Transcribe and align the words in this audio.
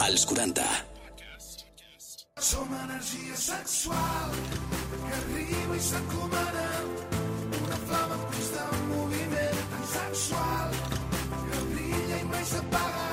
Als 0.00 0.24
40. 0.26 0.62
Som 2.38 2.68
energia 2.84 3.36
sexual 3.36 4.30
que 5.02 5.14
arriba 5.18 5.74
i 5.74 5.80
s'encomana 5.82 6.66
una 7.58 7.78
flama 7.88 8.14
en 8.14 8.22
constant 8.30 8.84
moviment 8.92 9.58
tan 9.72 9.84
sexual 9.94 10.70
que 11.50 11.58
brilla 11.72 12.20
i 12.22 12.24
mai 12.30 12.44
s'apaga 12.52 13.08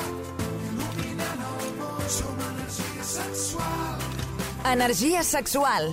il·luminant 0.70 1.42
el 1.50 1.72
món 1.82 2.06
som 2.20 2.36
energia 2.52 3.04
sexual 3.16 3.98
Energia 4.66 5.24
sexual. 5.24 5.84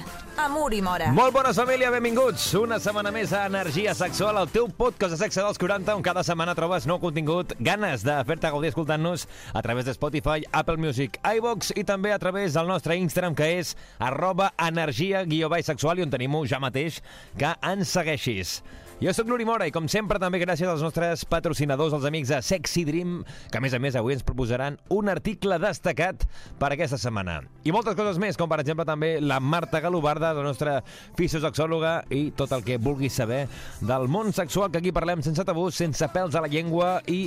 Amor 0.43 0.75
i 0.75 0.81
mora. 0.83 1.13
Molt 1.15 1.31
bones, 1.31 1.55
família, 1.55 1.87
benvinguts. 1.95 2.49
Una 2.59 2.81
setmana 2.83 3.13
més 3.15 3.31
a 3.31 3.45
Energia 3.47 3.93
Sexual, 3.95 4.41
el 4.41 4.51
teu 4.51 4.67
podcast 4.67 5.15
de 5.15 5.19
sexe 5.21 5.39
dels 5.39 5.61
40, 5.63 5.95
on 5.95 6.03
cada 6.03 6.25
setmana 6.27 6.57
trobes 6.59 6.89
nou 6.91 6.99
contingut, 6.99 7.55
ganes 7.63 8.03
de 8.03 8.17
fer-te 8.27 8.51
gaudir 8.51 8.73
escoltant-nos 8.73 9.29
a 9.55 9.63
través 9.63 9.87
de 9.87 9.95
Spotify, 9.95 10.43
Apple 10.51 10.83
Music, 10.83 11.21
iVox 11.23 11.71
i 11.79 11.87
també 11.87 12.11
a 12.11 12.19
través 12.19 12.59
del 12.59 12.67
nostre 12.67 12.99
Instagram, 12.99 13.39
que 13.39 13.53
és 13.61 13.77
arroba 14.03 14.51
energia 14.59 15.23
guió 15.23 15.53
sexual 15.63 16.01
i 16.01 16.09
on 16.09 16.11
tenim 16.11 16.35
ja 16.51 16.59
mateix 16.59 16.99
que 17.39 17.55
ens 17.63 17.95
segueixis. 17.95 18.63
Jo 19.03 19.11
sóc 19.11 19.27
l'Uri 19.27 19.43
Mora 19.43 19.67
i, 19.67 19.73
com 19.75 19.89
sempre, 19.91 20.21
també 20.23 20.39
gràcies 20.39 20.69
als 20.71 20.83
nostres 20.85 21.25
patrocinadors, 21.27 21.91
els 21.97 22.05
amics 22.07 22.31
de 22.31 22.37
Sexy 22.47 22.85
Dream, 22.87 23.17
que, 23.51 23.59
a 23.59 23.63
més 23.65 23.75
a 23.75 23.81
més, 23.83 23.97
avui 23.99 24.15
ens 24.15 24.23
proposaran 24.23 24.77
un 24.95 25.11
article 25.11 25.59
destacat 25.59 26.23
per 26.61 26.69
aquesta 26.71 27.01
setmana. 27.03 27.41
I 27.67 27.75
moltes 27.75 27.97
coses 27.99 28.21
més, 28.23 28.39
com, 28.39 28.47
per 28.47 28.61
exemple, 28.63 28.87
també 28.87 29.17
la 29.19 29.41
Marta 29.43 29.81
Galobarda, 29.83 30.31
la 30.37 30.45
nostra 30.47 30.79
fisiosexòloga, 31.19 31.95
i 32.11 32.31
tot 32.37 32.53
el 32.57 32.65
que 32.67 32.79
vulguis 32.83 33.17
saber 33.19 33.47
del 33.81 34.09
món 34.13 34.33
sexual, 34.35 34.71
que 34.73 34.83
aquí 34.83 34.93
parlem 34.95 35.23
sense 35.25 35.45
tabús, 35.47 35.79
sense 35.79 36.09
pèls 36.15 36.37
a 36.37 36.45
la 36.45 36.51
llengua 36.53 36.95
i 37.11 37.25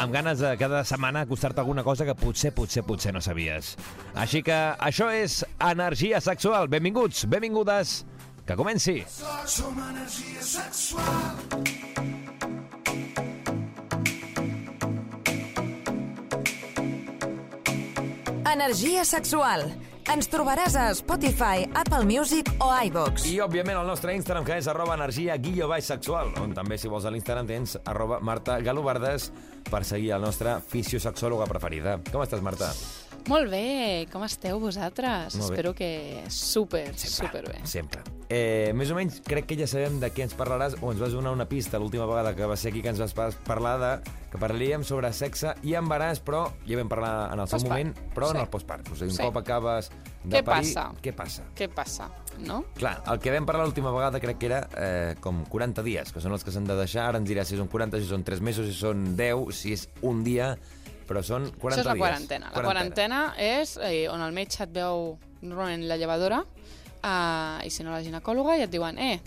amb 0.00 0.12
ganes 0.14 0.42
de 0.42 0.54
cada 0.60 0.84
setmana 0.84 1.24
acostar-te 1.24 1.62
alguna 1.62 1.84
cosa 1.86 2.06
que 2.08 2.16
potser, 2.18 2.54
potser, 2.56 2.84
potser 2.86 3.14
no 3.14 3.22
sabies. 3.24 3.74
Així 4.14 4.42
que 4.44 4.58
això 4.78 5.10
és 5.14 5.42
Energia 5.58 6.20
Sexual. 6.24 6.68
Benvinguts, 6.68 7.24
benvingudes, 7.30 8.02
que 8.46 8.56
comenci! 8.56 9.02
som 9.46 9.76
energia 9.78 10.42
sexual 10.42 11.74
Energia 18.54 19.04
sexual. 19.04 19.74
Ens 20.12 20.26
trobaràs 20.28 20.74
a 20.76 20.90
Spotify, 20.92 21.64
Apple 21.80 22.04
Music 22.04 22.50
o 22.60 22.68
iVox. 22.86 23.24
I, 23.30 23.38
òbviament, 23.40 23.78
el 23.80 23.88
nostre 23.88 24.12
Instagram, 24.12 24.44
que 24.44 24.58
és 24.60 24.68
arroba 24.68 24.98
energia 24.98 25.36
guió 25.40 25.68
baix 25.70 25.88
sexual, 25.88 26.34
on 26.42 26.52
també, 26.56 26.76
si 26.78 26.90
vols, 26.92 27.06
a 27.08 27.12
l'Instagram 27.14 27.48
tens 27.48 27.78
arroba 27.88 28.20
Marta 28.20 28.58
Galobardes 28.60 29.30
per 29.70 29.80
seguir 29.88 30.12
el 30.18 30.26
nostre 30.26 30.58
fisiosexòloga 30.68 31.48
preferida. 31.48 31.96
Com 32.12 32.24
estàs, 32.24 32.44
Marta? 32.44 32.68
Molt 33.32 33.48
bé, 33.48 34.04
com 34.12 34.26
esteu 34.28 34.60
vosaltres? 34.60 35.40
Espero 35.40 35.72
que 35.72 36.20
super, 36.28 36.90
super 37.00 37.46
bé. 37.48 37.64
Sempre. 37.64 38.04
Eh, 38.34 38.72
més 38.74 38.90
o 38.90 38.96
menys 38.96 39.20
crec 39.22 39.44
que 39.46 39.54
ja 39.60 39.66
sabem 39.70 40.00
de 40.02 40.08
què 40.10 40.24
ens 40.24 40.32
parlaràs 40.34 40.72
o 40.82 40.88
ens 40.90 40.98
vas 40.98 41.12
donar 41.14 41.30
una 41.36 41.44
pista 41.46 41.78
l'última 41.78 42.06
vegada 42.08 42.32
que 42.34 42.46
va 42.50 42.56
ser 42.58 42.72
aquí 42.72 42.80
que 42.82 42.88
ens 42.90 42.98
vas 42.98 43.12
pa- 43.14 43.28
parlar 43.46 43.74
de 43.78 43.90
que 44.32 44.40
parlaríem 44.42 44.82
sobre 44.82 45.12
sexe 45.14 45.52
i 45.62 45.76
embaràs, 45.78 46.18
però 46.24 46.48
ja 46.66 46.78
vam 46.80 46.88
parlar 46.90 47.12
en 47.32 47.38
el 47.44 47.46
seu 47.52 47.60
moment, 47.62 47.92
però 48.16 48.32
Sí. 48.32 48.34
en 48.36 48.40
el 48.42 48.48
postpart. 48.50 48.88
O 48.90 48.96
sigui, 48.96 49.10
un 49.12 49.16
Sí. 49.16 49.22
cop 49.22 49.36
acabes 49.36 49.90
de 50.24 50.38
Què 50.40 50.42
parir... 50.44 50.74
passa? 50.74 50.90
Què 51.04 51.12
passa? 51.14 51.42
Què 51.54 51.68
passa, 51.68 52.08
no? 52.40 52.64
Clar, 52.74 53.02
el 53.06 53.20
que 53.20 53.30
vam 53.30 53.46
parlar 53.46 53.66
l'última 53.68 53.92
vegada 53.92 54.18
crec 54.18 54.38
que 54.38 54.46
era 54.46 54.68
eh, 54.76 55.14
com 55.20 55.44
40 55.44 55.84
dies, 55.84 56.10
que 56.10 56.20
són 56.20 56.32
els 56.32 56.42
que 56.42 56.50
s'han 56.50 56.64
de 56.64 56.74
deixar. 56.74 57.06
Ara 57.10 57.18
ens 57.22 57.28
dirà 57.30 57.44
si 57.44 57.56
són 57.56 57.68
40, 57.68 58.00
si 58.00 58.06
són 58.08 58.24
3 58.24 58.40
mesos, 58.40 58.66
si 58.66 58.74
són 58.74 59.14
10, 59.14 59.52
si 59.54 59.72
és 59.74 59.88
un 60.02 60.24
dia, 60.24 60.56
però 61.06 61.22
són 61.22 61.52
40 61.52 61.68
Això 61.68 61.80
és 61.80 61.86
la 61.86 61.92
dies. 61.94 62.02
quarantena. 62.02 62.50
La 62.56 62.62
quarantena 62.62 63.34
és 63.38 63.76
eh, 63.76 64.08
on 64.08 64.20
el 64.26 64.32
metge 64.32 64.64
et 64.64 64.72
veu 64.72 65.18
normalment 65.42 65.86
la 65.86 65.96
llevadora 66.00 66.42
eh, 67.04 67.66
i 67.68 67.70
si 67.70 67.84
no 67.84 67.92
la 67.92 68.02
ginecòloga 68.02 68.56
i 68.58 68.64
et 68.66 68.72
diuen 68.72 68.98
eh, 68.98 69.20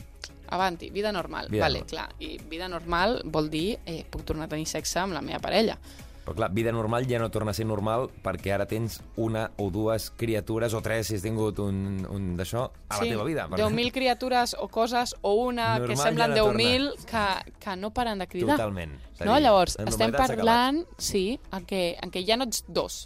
avanti, 0.49 0.89
vida 0.89 1.11
normal. 1.11 1.47
Vida 1.51 1.67
vale, 1.67 1.85
normal. 1.85 1.93
clar, 1.93 2.09
i 2.19 2.37
vida 2.49 2.67
normal 2.71 3.21
vol 3.25 3.49
dir 3.53 3.77
eh, 3.85 4.03
puc 4.09 4.25
tornar 4.25 4.47
a 4.47 4.53
tenir 4.55 4.67
sexe 4.69 4.99
amb 5.03 5.15
la 5.15 5.23
meva 5.23 5.39
parella. 5.43 5.77
Però 6.27 6.35
clar, 6.35 6.49
vida 6.51 6.73
normal 6.75 7.05
ja 7.07 7.21
no 7.21 7.29
torna 7.31 7.53
a 7.53 7.55
ser 7.55 7.63
normal 7.63 8.09
perquè 8.19 8.51
ara 8.51 8.65
tens 8.67 8.97
una 9.15 9.45
o 9.63 9.69
dues 9.71 10.09
criatures 10.19 10.73
o 10.75 10.81
tres 10.83 11.07
si 11.07 11.15
has 11.15 11.23
tingut 11.23 11.61
un, 11.63 12.01
un 12.11 12.25
d'això 12.35 12.65
a 12.67 12.97
la 12.99 13.05
teva 13.07 13.23
vida. 13.23 13.45
Per 13.47 13.61
10.000 13.61 13.93
criatures 13.95 14.57
o 14.59 14.67
coses 14.67 15.15
o 15.21 15.37
una 15.45 15.77
Normal 15.77 15.87
que 15.87 15.95
ja 15.95 16.09
semblen 16.09 16.35
no 16.35 16.49
10.000 16.51 17.05
que, 17.07 17.53
que 17.63 17.75
no 17.79 17.93
paren 17.95 18.19
de 18.19 18.27
cridar. 18.27 18.57
Totalment. 18.57 18.97
No? 19.21 19.37
Llavors, 19.39 19.79
la 19.79 19.87
estem 19.87 20.11
parlant, 20.19 20.83
sí, 20.99 21.39
en 21.55 21.63
què, 21.69 21.83
en 22.03 22.11
què 22.11 22.25
ja 22.27 22.35
no 22.35 22.49
ets 22.51 22.65
dos. 22.67 23.05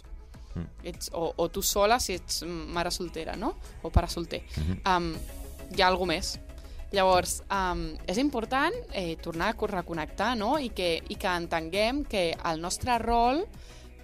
Mm. 0.54 0.66
Ets, 0.84 1.10
o, 1.14 1.32
o 1.36 1.48
tu 1.48 1.62
sola 1.62 1.98
si 2.00 2.14
ets 2.14 2.42
mare 2.46 2.90
soltera, 2.90 3.36
no? 3.36 3.54
O 3.82 3.90
pare 3.90 4.08
solter. 4.08 4.42
Mhm. 4.56 4.80
um, 4.86 5.14
hi 5.76 5.80
ha 5.82 5.86
alguna 5.88 6.14
més. 6.14 6.38
Llavors, 6.92 7.38
um, 7.48 7.86
és 8.06 8.18
important 8.18 8.74
eh, 8.92 9.16
tornar 9.16 9.48
a 9.48 9.54
co- 9.56 9.66
reconnectar 9.66 10.34
no? 10.36 10.58
I, 10.58 10.68
que, 10.76 11.02
i 11.08 11.14
que 11.16 11.26
entenguem 11.28 12.04
que 12.04 12.36
el 12.44 12.60
nostre 12.60 12.98
rol 13.00 13.46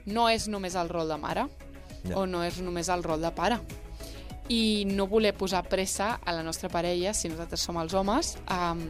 no 0.06 0.31
és 0.32 0.47
només 0.48 0.75
el 0.75 0.88
rol 0.88 1.08
de 1.08 1.19
mare 1.20 1.48
Ja. 2.06 2.14
o 2.16 2.26
no 2.26 2.44
és 2.47 2.60
només 2.62 2.88
el 2.88 3.03
rol 3.03 3.20
de 3.20 3.32
pare 3.34 3.58
i 4.48 4.84
no 4.87 5.06
voler 5.10 5.34
posar 5.37 5.64
pressa 5.69 6.20
a 6.25 6.32
la 6.32 6.42
nostra 6.47 6.70
parella 6.72 7.12
si 7.12 7.28
nosaltres 7.28 7.60
som 7.60 7.76
els 7.76 7.92
homes 7.92 8.37
um, 8.48 8.81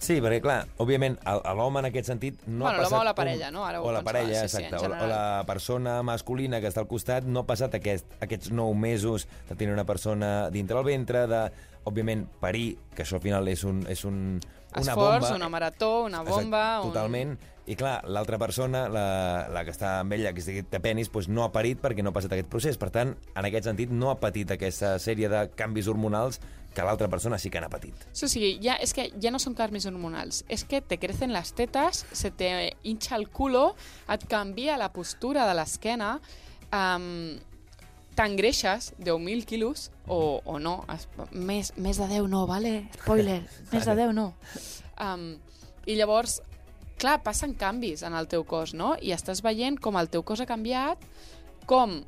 Sí, 0.00 0.16
perquè 0.24 0.40
clar, 0.40 0.62
òbviament, 0.80 1.18
l'home 1.58 1.82
en 1.82 1.90
aquest 1.90 2.08
sentit 2.08 2.38
no 2.46 2.64
Bueno, 2.64 2.70
ha 2.70 2.78
passat... 2.80 2.92
l'home 2.94 3.02
o 3.02 3.08
la 3.10 3.14
parella, 3.18 3.50
no? 3.52 3.66
Ara 3.68 3.82
o 3.84 3.92
la 3.92 4.00
parella, 4.06 4.46
sí, 4.46 4.56
sí, 4.56 4.62
exacte. 4.64 4.78
en 4.78 4.88
o, 4.88 4.94
la, 4.94 5.00
o 5.04 5.08
la 5.10 5.24
persona 5.48 5.98
masculina 6.06 6.62
que 6.62 6.70
està 6.72 6.80
al 6.80 6.88
costat 6.88 7.28
no 7.28 7.44
ha 7.44 7.48
passat 7.48 7.76
aquest, 7.76 8.16
aquests 8.24 8.48
nou 8.56 8.72
mesos 8.72 9.28
de 9.50 9.58
tenir 9.60 9.76
una 9.76 9.84
persona 9.84 10.48
dintre 10.54 10.80
el 10.80 10.88
ventre, 10.88 11.26
de, 11.28 11.42
òbviament, 11.88 12.26
parir, 12.40 12.74
que 12.94 13.04
això 13.04 13.18
al 13.18 13.24
final 13.24 13.48
és 13.48 13.62
un, 13.68 13.84
és 13.88 14.04
un, 14.08 14.18
una 14.40 14.82
esforç, 14.82 15.24
bomba. 15.24 15.36
una 15.36 15.48
marató, 15.52 15.90
una 16.04 16.22
bomba... 16.24 16.62
Exacte, 16.76 16.88
totalment. 16.88 17.38
I 17.70 17.76
clar, 17.78 18.00
l'altra 18.10 18.38
persona, 18.40 18.86
la, 18.90 19.04
la 19.52 19.62
que 19.66 19.70
està 19.70 19.98
amb 20.00 20.16
ella, 20.16 20.32
que 20.34 20.42
estigui 20.42 20.64
de 20.66 20.80
penis, 20.82 21.10
doncs 21.12 21.28
no 21.30 21.44
ha 21.44 21.50
parit 21.54 21.78
perquè 21.80 22.02
no 22.02 22.10
ha 22.10 22.16
passat 22.16 22.32
aquest 22.34 22.48
procés. 22.50 22.80
Per 22.80 22.88
tant, 22.94 23.14
en 23.30 23.46
aquest 23.46 23.68
sentit, 23.68 23.92
no 23.94 24.10
ha 24.10 24.16
patit 24.22 24.50
aquesta 24.56 24.96
sèrie 25.02 25.30
de 25.30 25.44
canvis 25.58 25.90
hormonals 25.92 26.40
que 26.74 26.82
l'altra 26.86 27.08
persona 27.10 27.38
sí 27.38 27.50
que 27.50 27.60
n'ha 27.60 27.70
patit. 27.70 27.94
Sí, 28.12 28.28
sí, 28.28 28.58
ya, 28.62 28.74
es 28.76 28.94
que 28.94 29.10
ya 29.18 29.30
no 29.30 29.38
son 29.38 29.54
cambios 29.54 29.86
hormonals, 29.86 30.44
es 30.48 30.64
que 30.64 30.80
te 30.80 30.98
crecen 30.98 31.32
las 31.32 31.52
tetas, 31.54 32.06
se 32.12 32.30
te 32.30 32.76
hincha 32.82 33.16
el 33.16 33.28
culo, 33.28 33.74
et 34.08 34.26
canvia 34.28 34.78
la 34.78 34.92
postura 34.92 35.46
de 35.48 35.56
l'esquena, 35.58 36.18
um, 36.70 37.38
t'engreixes 38.18 38.92
10.000 38.98 39.44
quilos, 39.46 39.90
o, 40.06 40.40
o 40.44 40.58
no, 40.58 40.84
es, 40.94 41.08
més, 41.32 41.72
més 41.76 41.98
de 41.98 42.06
10 42.10 42.30
no, 42.30 42.46
vale? 42.50 42.88
Spoiler, 43.00 43.40
més 43.72 43.86
de 43.86 43.96
10 43.98 44.14
no. 44.16 44.30
Um, 45.00 45.34
I 45.86 45.96
llavors, 45.98 46.40
clar, 47.00 47.20
passen 47.24 47.54
canvis 47.58 48.04
en 48.06 48.14
el 48.14 48.28
teu 48.30 48.44
cos, 48.46 48.74
no? 48.76 48.94
I 49.00 49.14
estàs 49.16 49.42
veient 49.42 49.80
com 49.80 49.98
el 49.98 50.10
teu 50.12 50.22
cos 50.26 50.42
ha 50.42 50.48
canviat, 50.48 51.02
com 51.70 52.00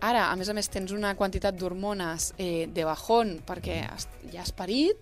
ara, 0.00 0.30
a 0.30 0.36
més 0.36 0.48
a 0.48 0.54
més, 0.56 0.68
tens 0.68 0.92
una 0.92 1.14
quantitat 1.16 1.56
d'hormones 1.58 2.32
eh, 2.38 2.66
de 2.72 2.84
bajón 2.84 3.40
perquè 3.46 3.80
has, 3.88 4.08
ja 4.32 4.42
has 4.42 4.52
parit, 4.52 4.96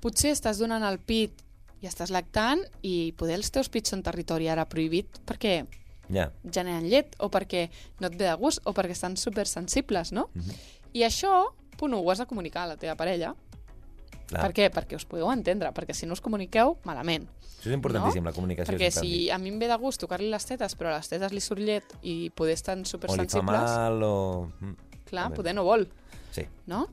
potser 0.00 0.32
estàs 0.32 0.58
donant 0.58 0.84
el 0.86 0.98
pit 0.98 1.42
i 1.80 1.88
estàs 1.88 2.10
lactant 2.12 2.62
i 2.82 3.12
poder 3.16 3.38
els 3.40 3.50
teus 3.50 3.68
pits 3.72 3.90
són 3.92 4.02
territori 4.04 4.48
ara 4.48 4.66
prohibit 4.68 5.20
perquè 5.26 5.64
Ja. 6.10 6.26
generen 6.42 6.88
llet 6.90 7.14
o 7.22 7.28
perquè 7.30 7.68
no 8.00 8.08
et 8.08 8.16
ve 8.18 8.24
de 8.26 8.34
gust 8.34 8.60
o 8.66 8.72
perquè 8.74 8.90
estan 8.96 9.16
supersensibles, 9.16 10.10
no? 10.12 10.28
Mhm. 10.34 10.56
I 10.92 11.04
això, 11.06 11.52
punt 11.78 11.94
1, 11.94 12.00
ho 12.02 12.10
has 12.10 12.18
de 12.18 12.26
comunicar 12.26 12.64
a 12.64 12.66
la 12.72 12.76
teva 12.76 12.96
parella. 12.96 13.34
Clar. 14.30 14.42
Per 14.46 14.54
què? 14.54 14.68
Perquè 14.72 14.98
us 14.98 15.06
podeu 15.10 15.30
entendre, 15.32 15.72
perquè 15.74 15.94
si 15.96 16.06
no 16.06 16.14
us 16.14 16.22
comuniqueu, 16.22 16.76
malament. 16.86 17.26
Això 17.60 17.68
és 17.68 17.76
importantíssim, 17.76 18.22
no? 18.22 18.30
la 18.30 18.34
comunicació. 18.36 18.72
Perquè 18.72 18.92
si 18.94 19.28
a 19.28 19.38
mi 19.42 19.50
em 19.52 19.58
ve 19.60 19.68
de 19.68 19.76
gust 19.82 20.00
tocar-li 20.00 20.30
les 20.32 20.46
tetes, 20.46 20.76
però 20.78 20.94
a 20.94 21.00
les 21.00 21.10
tetes 21.10 21.34
li 21.34 21.42
surt 21.44 21.60
llet 21.60 21.96
i 22.00 22.30
poder 22.36 22.54
estar 22.56 22.78
O 22.78 22.80
li 22.80 22.86
fa 22.86 22.94
supersensibles, 22.94 23.74
mal 23.74 24.06
o... 24.06 24.14
Mm, 24.62 24.76
clar, 25.10 25.32
poder 25.34 25.56
no 25.58 25.66
vol 25.66 25.88
Sí. 26.30 26.44
no? 26.70 26.84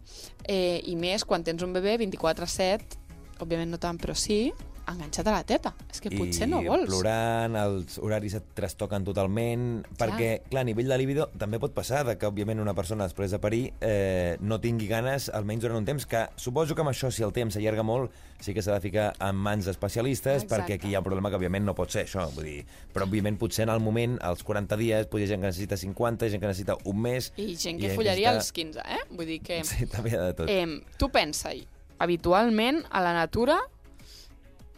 Eh, 0.43 0.81
I 0.89 0.95
més 0.97 1.23
quan 1.25 1.43
tens 1.45 1.61
un 1.61 1.75
bebè 1.75 1.97
24-7, 2.01 2.97
òbviament 3.43 3.69
no 3.69 3.79
tant, 3.81 3.99
però 4.01 4.15
sí, 4.17 4.49
enganxat 4.87 5.27
a 5.27 5.33
la 5.35 5.43
teta. 5.43 5.73
És 5.91 5.99
que 6.01 6.11
potser 6.13 6.47
I 6.47 6.51
no 6.51 6.61
vols. 6.63 6.85
plorant, 6.89 7.55
els 7.59 7.97
horaris 7.99 8.33
et 8.39 8.45
trastoquen 8.55 9.03
totalment, 9.07 9.83
perquè, 9.99 10.43
clar, 10.49 10.61
a 10.63 10.67
nivell 10.69 10.87
de 10.87 10.97
libido 10.97 11.27
també 11.37 11.59
pot 11.59 11.73
passar 11.75 12.05
de 12.07 12.17
que, 12.17 12.27
òbviament, 12.29 12.59
una 12.63 12.73
persona 12.77 13.03
després 13.07 13.31
de 13.31 13.39
parir 13.43 13.73
eh, 13.81 14.37
no 14.41 14.59
tingui 14.63 14.87
ganes, 14.87 15.29
almenys 15.33 15.61
durant 15.65 15.77
un 15.81 15.85
temps, 15.85 16.05
que 16.07 16.25
suposo 16.35 16.75
que 16.75 16.81
amb 16.85 16.91
això, 16.93 17.11
si 17.11 17.23
el 17.23 17.33
temps 17.35 17.53
s'allarga 17.57 17.83
molt, 17.83 18.11
sí 18.39 18.53
que 18.53 18.61
s'ha 18.61 18.73
de 18.77 18.81
ficar 18.83 19.13
en 19.19 19.35
mans 19.35 19.65
d'especialistes, 19.65 20.43
Exacte. 20.43 20.55
perquè 20.55 20.77
aquí 20.79 20.91
hi 20.91 20.95
ha 20.95 20.99
un 21.01 21.05
problema 21.09 21.29
que, 21.29 21.37
òbviament, 21.39 21.65
no 21.65 21.73
pot 21.75 21.91
ser 21.91 22.05
això. 22.05 22.27
Vull 22.35 22.45
dir, 22.45 22.65
però, 22.93 23.07
òbviament, 23.09 23.37
potser 23.41 23.63
en 23.67 23.73
el 23.73 23.79
moment, 23.81 24.17
als 24.21 24.43
40 24.43 24.77
dies, 24.77 25.07
potser 25.07 25.25
hi 25.25 25.29
ha 25.29 25.33
gent 25.35 25.41
que 25.41 25.47
necessita 25.51 25.77
50, 25.77 26.29
gent 26.29 26.41
que 26.41 26.47
necessita 26.51 26.77
un 26.85 27.01
mes... 27.01 27.31
I 27.35 27.55
gent 27.55 27.77
i 27.77 27.81
que 27.81 27.87
gent 27.91 27.97
follaria 27.99 28.33
necessita- 28.33 28.37
als 28.37 28.51
15, 28.53 28.79
eh? 28.85 29.01
Vull 29.17 29.25
dir 29.33 29.39
que... 29.41 29.63
Sí, 29.67 29.85
també 29.91 30.11
hi 30.13 30.15
ha 30.19 30.27
de 30.29 30.33
tot. 30.37 30.49
Eh, 30.49 30.67
tu 30.97 31.09
pensa-hi, 31.09 31.65
habitualment 31.99 32.83
a 32.91 33.01
la 33.01 33.13
natura, 33.13 33.57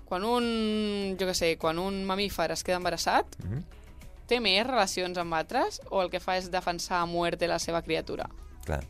quan 0.09 0.25
un, 0.25 1.15
jo 1.19 1.27
què 1.29 1.33
sé, 1.37 1.53
quan 1.61 1.79
un 1.79 2.01
mamífer 2.05 2.49
es 2.51 2.63
queda 2.65 2.77
embarassat, 2.81 3.25
Mhm. 3.43 3.63
té 4.27 4.39
més 4.39 4.65
relacions 4.67 5.17
amb 5.17 5.33
altres 5.33 5.81
o 5.89 6.01
el 6.01 6.09
que 6.09 6.19
fa 6.19 6.37
és 6.37 6.51
defensar 6.51 6.99
a 7.01 7.05
muerte 7.05 7.47
la 7.47 7.59
seva 7.59 7.81
criatura? 7.81 8.27
Clar. 8.65 8.83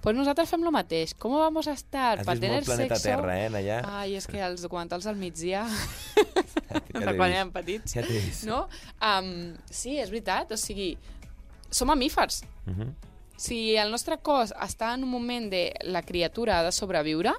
Pues 0.00 0.16
nosaltres 0.16 0.48
fem 0.48 0.62
lo 0.64 0.70
mateix. 0.72 1.12
Com 1.14 1.32
vamos 1.36 1.66
a 1.68 1.72
estar? 1.72 2.20
Has 2.20 2.26
tener 2.26 2.52
molt 2.62 2.64
Planeta 2.66 2.96
sexo? 2.96 3.08
Terra, 3.20 3.34
eh, 3.44 3.48
allà? 3.50 3.80
Ai, 4.00 4.14
és 4.16 4.26
que 4.26 4.40
els 4.40 4.62
documentals 4.62 5.06
al 5.06 5.16
migdia, 5.16 5.66
Ja 6.94 7.12
quan 7.16 7.30
érem 7.32 7.50
petits, 7.52 7.94
Ja 7.94 8.02
t'he 8.02 8.18
vist. 8.20 8.44
no? 8.48 8.68
Um, 9.02 9.54
sí, 9.70 9.98
és 9.98 10.08
veritat, 10.10 10.52
o 10.52 10.56
sigui, 10.56 10.96
som 11.70 11.88
mamífers. 11.88 12.42
Mhm. 12.66 12.94
Si 13.36 13.76
el 13.76 13.90
nostre 13.90 14.18
cos 14.18 14.52
està 14.60 14.94
en 14.94 15.04
un 15.04 15.10
moment 15.10 15.50
de 15.50 15.72
la 15.84 16.02
criatura 16.02 16.58
ha 16.58 16.62
de 16.64 16.72
sobreviure, 16.72 17.32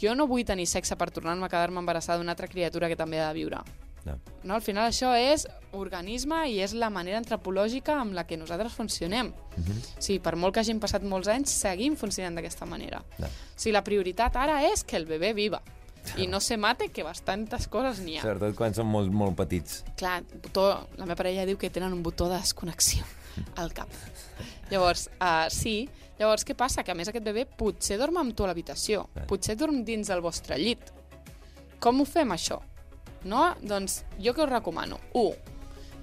jo 0.00 0.14
no 0.14 0.26
vull 0.26 0.44
tenir 0.44 0.66
sexe 0.66 0.96
per 0.96 1.10
tornar-me 1.10 1.46
a 1.46 1.48
quedar-me 1.52 1.80
embarassada 1.82 2.18
d'una 2.18 2.32
altra 2.32 2.48
criatura 2.48 2.88
que 2.88 2.96
també 2.96 3.20
ha 3.20 3.28
de 3.28 3.40
viure. 3.40 3.62
No. 4.04 4.18
No, 4.42 4.54
al 4.54 4.60
final 4.60 4.90
això 4.90 5.14
és 5.16 5.46
organisme 5.72 6.42
i 6.52 6.58
és 6.60 6.74
la 6.76 6.90
manera 6.92 7.16
antropològica 7.18 7.96
amb 8.00 8.12
la 8.12 8.26
que 8.28 8.36
nosaltres 8.36 8.74
funcionem. 8.76 9.32
Mhm. 9.56 9.80
Sí, 9.98 10.18
per 10.18 10.36
molt 10.36 10.54
que 10.54 10.60
hagin 10.60 10.80
passat 10.80 11.02
molts 11.02 11.28
anys, 11.28 11.50
seguim 11.50 11.96
funcionant 11.96 12.34
d'aquesta 12.34 12.66
manera. 12.66 13.02
No. 13.18 13.26
O 13.26 13.56
sigui, 13.56 13.72
la 13.72 13.84
prioritat 13.84 14.36
ara 14.36 14.62
és 14.70 14.84
que 14.84 14.96
el 14.96 15.06
bebè 15.06 15.34
viva 15.34 15.62
i 16.20 16.26
no 16.30 16.40
se 16.40 16.56
mate, 16.60 16.90
que 16.92 17.04
bastantes 17.06 17.68
coses 17.72 18.00
n'hi 18.04 18.18
ha. 18.18 18.24
Sobretot 18.24 18.56
quan 18.58 18.76
són 18.76 18.88
molt, 18.90 19.12
molt 19.12 19.36
petits. 19.38 19.82
Clar, 19.98 20.20
botó, 20.44 20.66
la 20.98 21.06
meva 21.06 21.18
parella 21.18 21.46
diu 21.48 21.58
que 21.60 21.72
tenen 21.74 21.94
un 21.96 22.02
botó 22.04 22.28
de 22.30 22.38
desconnexió 22.38 23.06
al 23.60 23.72
cap. 23.76 23.90
Llavors, 24.70 25.08
uh, 25.18 25.46
sí, 25.52 25.88
llavors 26.18 26.46
què 26.46 26.56
passa? 26.58 26.84
Que 26.84 26.94
a 26.94 26.98
més 26.98 27.10
aquest 27.10 27.24
bebè 27.26 27.46
potser 27.58 27.98
dorm 28.00 28.20
amb 28.22 28.36
tu 28.36 28.44
a 28.46 28.50
l'habitació, 28.50 29.08
potser 29.30 29.58
dorm 29.60 29.82
dins 29.84 30.12
del 30.12 30.22
vostre 30.24 30.58
llit. 30.60 30.92
Com 31.80 32.00
ho 32.00 32.06
fem, 32.08 32.30
això? 32.32 32.60
No? 33.28 33.50
Doncs 33.64 34.02
jo 34.20 34.34
què 34.36 34.44
us 34.44 34.52
recomano? 34.52 35.00
1. 35.16 35.53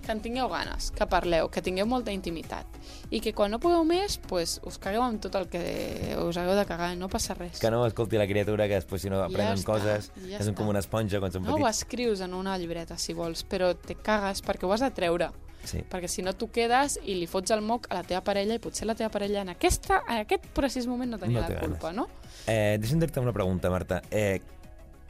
Que 0.02 0.12
en 0.12 0.20
tingueu 0.20 0.48
ganes, 0.50 0.90
que 0.98 1.06
parleu, 1.06 1.50
que 1.54 1.62
tingueu 1.62 1.86
molta 1.86 2.12
intimitat. 2.12 2.66
I 3.14 3.20
que 3.22 3.34
quan 3.38 3.52
no 3.54 3.60
pugueu 3.62 3.84
més, 3.86 4.18
pues, 4.18 4.60
us 4.66 4.80
cagueu 4.82 5.04
amb 5.06 5.22
tot 5.22 5.36
el 5.38 5.46
que 5.52 6.16
us 6.18 6.38
hagueu 6.42 6.56
de 6.58 6.66
cagar, 6.66 6.96
no 6.98 7.08
passa 7.08 7.36
res. 7.38 7.60
Que 7.62 7.70
no 7.70 7.84
escolti 7.86 8.18
la 8.18 8.26
criatura, 8.26 8.68
que 8.68 8.80
després 8.80 9.02
si 9.06 9.10
no 9.14 9.22
aprenen 9.22 9.54
està, 9.60 9.66
coses, 9.68 10.10
ja 10.26 10.40
que 10.40 10.44
són 10.44 10.56
està. 10.56 10.58
com 10.58 10.68
una 10.74 10.80
esponja 10.82 11.20
quan 11.22 11.32
són 11.32 11.44
No 11.46 11.54
ho 11.54 11.60
petits. 11.62 11.84
escrius 11.84 12.22
en 12.26 12.34
una 12.34 12.58
llibreta, 12.58 12.98
si 12.98 13.14
vols, 13.14 13.46
però 13.46 13.76
te 13.78 13.94
cagues 13.96 14.42
perquè 14.42 14.66
ho 14.66 14.74
has 14.74 14.82
de 14.82 14.92
treure. 14.92 15.30
Sí. 15.64 15.84
perquè 15.88 16.08
si 16.10 16.24
no 16.26 16.34
tu 16.34 16.48
quedes 16.50 16.96
i 17.06 17.14
li 17.14 17.28
fots 17.30 17.52
el 17.54 17.62
moc 17.62 17.86
a 17.92 18.00
la 18.00 18.02
teva 18.02 18.24
parella 18.26 18.56
i 18.56 18.58
potser 18.58 18.88
la 18.88 18.96
teva 18.96 19.12
parella 19.14 19.44
en, 19.44 19.50
aquesta, 19.50 20.00
en 20.10 20.18
aquest 20.24 20.48
precís 20.58 20.88
moment 20.88 21.12
no 21.12 21.20
tenia 21.20 21.40
No 21.44 21.48
la 21.48 21.60
culpa, 21.60 21.92
no? 21.94 22.08
Eh, 22.48 22.80
deixa'm 22.82 22.98
dir-te 23.00 23.20
una 23.22 23.32
pregunta, 23.32 23.70
Marta. 23.70 24.02
Eh, 24.10 24.42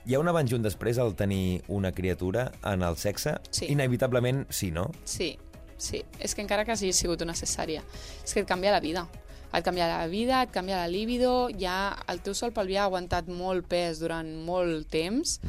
hi 0.06 0.16
ha 0.16 0.20
un 0.20 0.30
abans 0.32 0.52
i 0.52 0.58
un 0.58 0.66
després 0.66 1.00
al 1.02 1.16
tenir 1.16 1.62
una 1.70 1.92
criatura 1.92 2.50
en 2.66 2.84
el 2.84 2.98
sexe? 2.98 3.36
Sí. 3.50 3.70
Inevitablement 3.74 4.46
sí, 4.50 4.72
no? 4.72 4.90
Sí, 5.06 5.36
sí. 5.78 6.04
És 6.20 6.36
que 6.36 6.42
encara 6.46 6.66
que 6.66 6.74
hagi 6.74 6.94
sigut 6.94 7.22
una 7.22 7.38
cesària, 7.38 7.84
és 8.24 8.34
que 8.34 8.44
et 8.44 8.50
canvia 8.50 8.74
la 8.74 8.82
vida. 8.84 9.08
Et 9.52 9.66
canvia 9.66 9.90
la 9.90 10.08
vida, 10.08 10.44
et 10.46 10.52
canvia 10.56 10.78
la 10.80 10.88
líbido, 10.88 11.50
ja 11.60 11.92
el 12.10 12.22
teu 12.24 12.34
sol 12.38 12.54
pelvià 12.56 12.86
ha 12.86 12.88
aguantat 12.88 13.28
molt 13.28 13.68
pes 13.68 14.00
durant 14.00 14.30
molt 14.48 14.88
temps, 14.94 15.42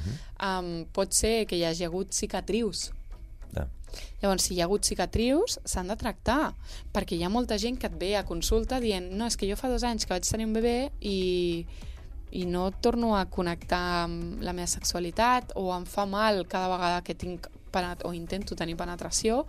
um, 0.42 0.72
pot 0.90 1.14
ser 1.14 1.44
que 1.46 1.54
hi 1.56 1.62
hagi 1.68 1.86
hagut 1.86 2.10
cicatrius 2.10 2.90
No. 3.52 3.68
Llavors, 4.22 4.46
si 4.46 4.54
hi 4.56 4.60
ha 4.62 4.66
hagut 4.66 4.86
cicatrius, 4.88 5.58
s'han 5.68 5.90
de 5.92 5.96
tractar, 6.00 6.54
perquè 6.94 7.18
hi 7.18 7.24
ha 7.26 7.32
molta 7.32 7.58
gent 7.60 7.78
que 7.78 7.90
et 7.90 7.98
ve 8.00 8.14
a 8.16 8.24
consulta 8.24 8.80
dient 8.80 9.10
no, 9.12 9.28
és 9.28 9.36
que 9.36 9.48
jo 9.48 9.58
fa 9.60 9.70
dos 9.72 9.84
anys 9.84 10.06
que 10.06 10.14
vaig 10.14 10.28
tenir 10.28 10.48
un 10.48 10.54
bebè 10.56 10.76
i, 11.00 11.18
i 12.32 12.44
no 12.48 12.70
torno 12.80 13.14
a 13.16 13.26
connectar 13.30 13.82
amb 14.04 14.42
la 14.42 14.54
meva 14.56 14.70
sexualitat 14.70 15.52
o 15.60 15.68
em 15.74 15.84
fa 15.88 16.06
mal 16.08 16.46
cada 16.48 16.70
vegada 16.72 17.02
que 17.04 17.16
tinc 17.18 17.48
penet 17.72 18.04
o 18.04 18.12
intento 18.12 18.56
tenir 18.56 18.76
penetració 18.76 19.42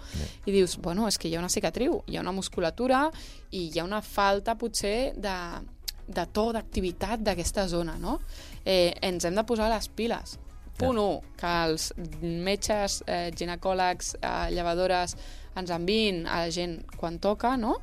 i 0.45 0.51
dius, 0.51 0.77
bueno, 0.79 1.07
és 1.07 1.19
que 1.19 1.27
hi 1.27 1.35
ha 1.35 1.43
una 1.43 1.51
cicatriu, 1.51 2.01
hi 2.07 2.17
ha 2.17 2.23
una 2.23 2.35
musculatura 2.35 3.05
i 3.51 3.67
hi 3.67 3.79
ha 3.79 3.87
una 3.87 4.01
falta 4.01 4.55
potser 4.59 5.13
de, 5.19 5.35
de 6.07 6.25
to, 6.31 6.51
d'activitat 6.55 7.23
d'aquesta 7.23 7.67
zona, 7.67 7.97
no? 7.99 8.19
Eh, 8.63 8.95
ens 9.01 9.27
hem 9.27 9.35
de 9.35 9.45
posar 9.47 9.69
les 9.71 9.89
piles. 9.91 10.37
Punt 10.77 10.97
1, 10.97 11.21
que 11.37 11.51
els 11.67 11.91
metges, 12.21 13.03
eh, 13.07 13.31
ginecòlegs, 13.37 14.15
eh, 14.21 14.49
llevadores 14.51 15.15
ens 15.55 15.69
enviïn 15.69 16.23
a 16.25 16.39
la 16.45 16.49
gent 16.51 16.79
quan 16.97 17.19
toca, 17.19 17.55
no? 17.57 17.75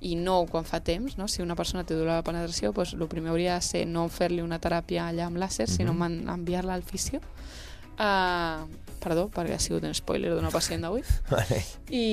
I 0.00 0.14
no 0.16 0.46
quan 0.46 0.64
fa 0.64 0.80
temps, 0.80 1.18
no? 1.18 1.26
Si 1.28 1.42
una 1.42 1.56
persona 1.58 1.84
té 1.84 1.94
dolor 1.94 2.14
la 2.16 2.22
penetració, 2.24 2.72
doncs 2.72 2.94
el 2.94 3.08
primer 3.08 3.30
hauria 3.34 3.54
de 3.58 3.66
ser 3.66 3.84
no 3.86 4.06
fer-li 4.08 4.40
una 4.40 4.58
teràpia 4.58 5.08
allà 5.10 5.26
amb 5.26 5.36
làser, 5.42 5.66
sinó 5.68 5.92
man- 5.92 6.24
enviar-la 6.28 6.72
al 6.74 6.82
fisio. 6.82 7.20
Uh, 7.98 8.62
perdó, 9.02 9.26
perquè 9.34 9.56
ha 9.56 9.58
sigut 9.58 9.82
un 9.84 9.94
spoiler 9.94 10.30
d'una 10.30 10.52
pacient 10.54 10.84
d'avui. 10.86 11.02
Vale. 11.30 11.64
I, 11.90 12.04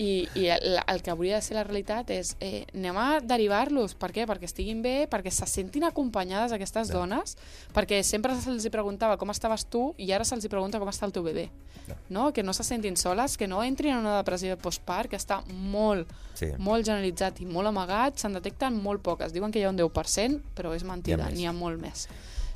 i, 0.00 0.24
i 0.34 0.46
el, 0.48 0.78
el 0.88 1.02
que 1.04 1.10
hauria 1.12 1.36
de 1.36 1.42
ser 1.44 1.58
la 1.58 1.62
realitat 1.66 2.08
és 2.14 2.30
eh, 2.40 2.62
anem 2.72 2.96
a 2.96 3.08
derivar-los. 3.20 3.92
Per 4.00 4.08
què? 4.16 4.24
Perquè 4.28 4.48
estiguin 4.48 4.80
bé, 4.80 4.94
perquè 5.12 5.28
se 5.34 5.44
sentin 5.50 5.84
acompanyades 5.84 6.54
aquestes 6.56 6.88
Ja. 6.88 6.94
dones, 7.02 7.36
perquè 7.76 7.98
sempre 8.02 8.32
se'ls 8.40 8.64
preguntava 8.72 9.18
com 9.20 9.28
estaves 9.30 9.66
tu 9.68 9.90
i 10.00 10.08
ara 10.16 10.24
se'ls 10.24 10.48
pregunta 10.48 10.80
com 10.80 10.88
està 10.88 11.04
el 11.04 11.12
teu 11.12 11.22
bebè. 11.26 11.50
Ja. 11.90 11.98
No? 12.08 12.30
Que 12.32 12.42
no 12.42 12.54
se 12.56 12.64
sentin 12.64 12.96
soles, 12.96 13.36
que 13.36 13.46
no 13.50 13.60
entrin 13.62 13.92
en 13.92 13.98
una 14.06 14.16
depressió 14.22 14.56
postpart, 14.56 15.10
que 15.10 15.18
està 15.20 15.42
molt, 15.52 16.08
Sí. 16.40 16.46
molt 16.56 16.86
generalitzat 16.86 17.42
i 17.42 17.44
molt 17.44 17.68
amagat, 17.68 18.16
se'n 18.16 18.32
detecten 18.32 18.80
molt 18.82 19.02
poques. 19.02 19.34
Diuen 19.34 19.52
que 19.52 19.60
hi 19.60 19.64
ha 19.64 19.70
un 19.70 19.76
10%, 19.76 20.40
però 20.56 20.72
és 20.74 20.82
mentida, 20.84 21.28
n'hi 21.28 21.44
ha 21.44 21.52
molt 21.52 21.78
més. 21.78 22.08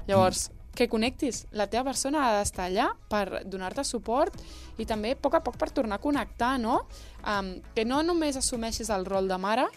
Llavors, 0.09 0.51
que 0.75 0.89
connectis. 0.89 1.47
La 1.53 1.69
teva 1.71 1.85
persona 1.85 2.25
ha 2.27 2.39
d'estar 2.39 2.67
allà 2.69 2.89
per 3.09 3.45
donar-te 3.47 3.85
suport 3.87 4.35
i 4.79 4.87
també 4.87 5.13
a 5.15 5.17
poc 5.17 5.35
a 5.39 5.43
poc 5.47 5.57
per 5.61 5.71
tornar 5.71 6.01
a 6.01 6.03
connectar, 6.03 6.57
no? 6.59 6.81
Um, 7.23 7.61
que 7.75 7.85
no 7.85 8.03
només 8.03 8.37
assumeixis 8.37 8.91
el 8.91 9.07
rol 9.07 9.29
de 9.31 9.39
mare, 9.39 9.69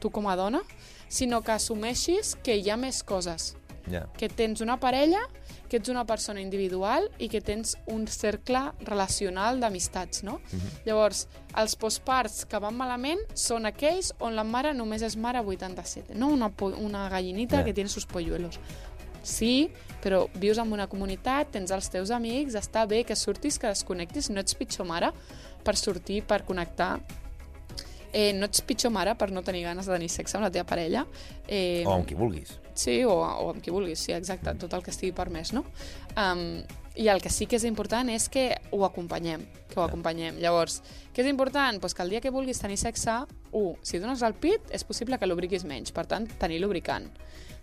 tu 0.00 0.10
com 0.10 0.26
a 0.28 0.36
dona, 0.36 0.62
sinó 1.08 1.42
que 1.42 1.52
assumeixis 1.52 2.36
que 2.42 2.56
hi 2.56 2.70
ha 2.70 2.76
més 2.76 3.02
coses. 3.04 3.54
Ja. 3.90 4.04
Que 4.18 4.28
tens 4.28 4.60
una 4.60 4.76
parella, 4.78 5.20
que 5.70 5.78
ets 5.78 5.88
una 5.88 6.04
persona 6.04 6.40
individual 6.42 7.08
i 7.18 7.28
que 7.30 7.40
tens 7.40 7.76
un 7.86 8.04
cercle 8.10 8.60
relacional 8.86 9.60
d'amistats, 9.62 10.22
no? 10.26 10.40
Llavors, 10.84 11.28
els 11.58 11.76
postparts 11.78 12.44
que 12.50 12.58
van 12.62 12.76
malament 12.76 13.22
són 13.34 13.66
aquells 13.70 14.12
on 14.20 14.34
la 14.36 14.44
mare 14.44 14.74
només 14.74 15.02
és 15.06 15.16
mare 15.16 15.40
87, 15.42 16.14
no 16.18 16.28
una, 16.34 16.50
una 16.78 17.08
gallinita 17.08 17.58
Ja. 17.58 17.64
que 17.64 17.72
tiene 17.74 17.88
sus 17.90 18.06
polluelos. 18.06 18.58
Sí, 19.22 19.70
però 20.02 20.24
vius 20.40 20.58
en 20.58 20.72
una 20.72 20.88
comunitat, 20.88 21.50
tens 21.52 21.72
els 21.74 21.90
teus 21.92 22.10
amics, 22.14 22.56
està 22.56 22.86
bé 22.88 23.02
que 23.04 23.16
surtis, 23.16 23.58
que 23.60 23.68
desconnectis, 23.68 24.30
no 24.32 24.40
ets 24.40 24.56
pitjor 24.56 24.88
mare 24.88 25.12
per 25.64 25.76
sortir, 25.76 26.22
per 26.24 26.42
connectar. 26.48 26.94
Eh, 28.12 28.32
no 28.34 28.48
ets 28.48 28.64
pitjor 28.66 28.90
mare 28.90 29.14
per 29.14 29.30
no 29.30 29.44
tenir 29.46 29.62
ganes 29.68 29.86
de 29.86 29.94
tenir 29.94 30.08
sexe 30.10 30.38
amb 30.38 30.48
la 30.48 30.50
teva 30.50 30.66
parella. 30.66 31.04
Eh, 31.46 31.84
O 31.86 31.92
amb 31.92 32.08
qui 32.08 32.16
vulguis. 32.18 32.56
Sí, 32.74 33.02
o, 33.04 33.12
o 33.12 33.50
amb 33.52 33.60
qui 33.62 33.70
vulguis, 33.70 34.00
sí, 34.00 34.12
exacte, 34.16 34.54
tot 34.58 34.72
el 34.74 34.82
que 34.82 34.90
estigui 34.90 35.12
permès, 35.12 35.52
no? 35.52 35.66
Um, 36.16 36.62
I 36.98 37.06
el 37.08 37.20
que 37.22 37.30
sí 37.30 37.46
que 37.46 37.54
és 37.56 37.64
important 37.68 38.08
és 38.10 38.26
que 38.28 38.48
ho 38.74 38.80
acompanyem, 38.84 39.44
que 39.70 39.78
ho 39.78 39.84
acompanyem. 39.84 40.40
Llavors, 40.42 40.80
què 41.14 41.22
és 41.22 41.28
important? 41.30 41.78
Pues 41.80 41.94
que 41.94 42.02
el 42.02 42.10
dia 42.10 42.20
que 42.20 42.32
vulguis 42.34 42.58
tenir 42.58 42.80
sexe, 42.80 43.14
un, 43.52 43.76
si 43.86 44.00
dones 44.02 44.24
el 44.26 44.34
pit, 44.34 44.66
és 44.74 44.82
possible 44.84 45.18
que 45.20 45.28
lubriquis 45.28 45.64
menys, 45.64 45.94
per 45.94 46.08
tant, 46.10 46.26
tenir 46.40 46.58
lubricant. 46.64 47.06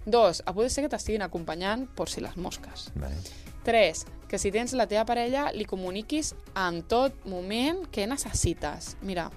Dos, 0.08 0.42
a 0.46 0.54
poder 0.56 0.72
ser 0.72 0.86
que 0.86 0.94
t'estiguin 0.94 1.26
acompanyant 1.26 1.84
por 1.92 2.08
si 2.08 2.22
les 2.24 2.38
mosques. 2.40 2.88
Vale. 2.96 3.20
3. 3.68 4.06
Que 4.32 4.40
si 4.40 4.54
tens 4.56 4.72
la 4.80 4.88
teva 4.88 5.04
parella, 5.04 5.50
li 5.52 5.68
comuniquis 5.68 6.32
en 6.56 6.80
tot 6.88 7.26
moment 7.28 7.82
què 7.92 8.06
necessites. 8.08 8.94
Mira, 9.04 9.28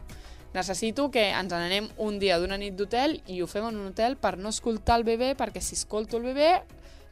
necessito 0.55 1.09
que 1.11 1.25
ens 1.35 1.51
n'anem 1.51 1.91
un 1.99 2.21
dia 2.23 2.39
d'una 2.39 2.59
nit 2.63 2.79
d'hotel 2.79 3.19
i 3.27 3.41
ho 3.43 3.51
fem 3.51 3.67
en 3.67 3.81
un 3.83 3.91
hotel 3.91 4.15
per 4.15 4.37
no 4.39 4.55
escoltar 4.55 5.01
el 5.01 5.07
bebè, 5.09 5.33
perquè 5.35 5.59
si 5.59 5.75
escolto 5.75 6.23
el 6.23 6.31
bebè, 6.31 6.53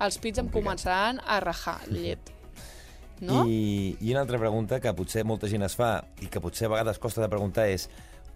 els 0.07 0.19
pits 0.23 0.38
em 0.38 0.50
començaran 0.55 1.19
a 1.27 1.41
rajar 1.43 1.81
llet. 1.91 2.31
No? 3.19 3.43
I, 3.50 3.97
I 3.99 4.12
una 4.12 4.23
altra 4.23 4.38
pregunta 4.38 4.79
que 4.79 4.95
potser 4.95 5.25
molta 5.27 5.50
gent 5.50 5.67
es 5.67 5.75
fa 5.75 5.97
i 6.23 6.31
que 6.31 6.38
potser 6.38 6.69
a 6.69 6.77
vegades 6.77 7.03
costa 7.03 7.25
de 7.25 7.31
preguntar 7.33 7.67
és 7.67 7.88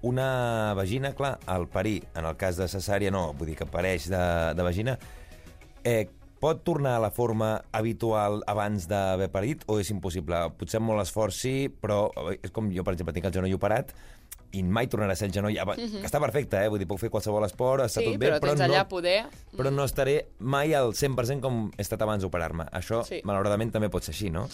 una 0.03 0.75
vagina, 0.75 1.13
clar, 1.15 1.39
al 1.47 1.69
parir, 1.69 2.03
en 2.15 2.27
el 2.27 2.37
cas 2.37 2.57
de 2.59 2.67
cesària 2.69 3.11
no, 3.15 3.33
vull 3.39 3.49
dir 3.53 3.57
que 3.59 3.65
apareix 3.69 4.09
de, 4.11 4.23
de 4.59 4.63
vagina, 4.67 4.97
eh, 5.85 6.09
pot 6.43 6.65
tornar 6.67 6.97
a 6.99 7.03
la 7.05 7.13
forma 7.15 7.53
habitual 7.71 8.41
abans 8.51 8.89
d'haver 8.91 9.29
parit 9.31 9.63
o 9.71 9.77
és 9.79 9.91
impossible? 9.95 10.41
Potser 10.59 10.81
amb 10.81 10.91
molt 10.91 11.05
esforç 11.05 11.39
sí, 11.39 11.55
però 11.71 12.09
eh, 12.33 12.41
és 12.43 12.51
com 12.51 12.67
jo, 12.75 12.83
per 12.83 12.97
exemple, 12.97 13.15
tinc 13.15 13.29
el 13.31 13.37
genoll 13.39 13.55
operat 13.55 13.95
i 14.53 14.61
mai 14.67 14.85
tornarà 14.91 15.15
a 15.15 15.17
ser 15.17 15.31
el 15.31 15.33
genoll... 15.33 15.55
aba- 15.63 15.79
que 15.79 16.03
està 16.05 16.19
perfecte, 16.21 16.59
eh? 16.61 16.69
Vull 16.69 16.83
dir, 16.83 16.89
puc 16.91 16.99
fer 17.01 17.09
qualsevol 17.15 17.47
esport, 17.47 17.87
està 17.87 18.03
sí, 18.03 18.11
tot 18.11 18.19
bé, 18.21 18.35
però 18.43 18.53
allà 18.53 18.83
no, 18.83 18.89
poder... 18.91 19.15
però 19.57 19.71
no 19.73 19.87
estaré 19.89 20.19
mai 20.45 20.75
al 20.77 20.91
100% 20.99 21.41
com 21.41 21.63
he 21.73 21.81
estat 21.87 22.03
abans 22.05 22.21
d'operar-me. 22.27 22.67
Això, 22.75 23.01
Sí. 23.09 23.23
malauradament, 23.25 23.71
també 23.73 23.89
pot 23.89 24.05
ser 24.05 24.13
així, 24.13 24.29
no? 24.35 24.49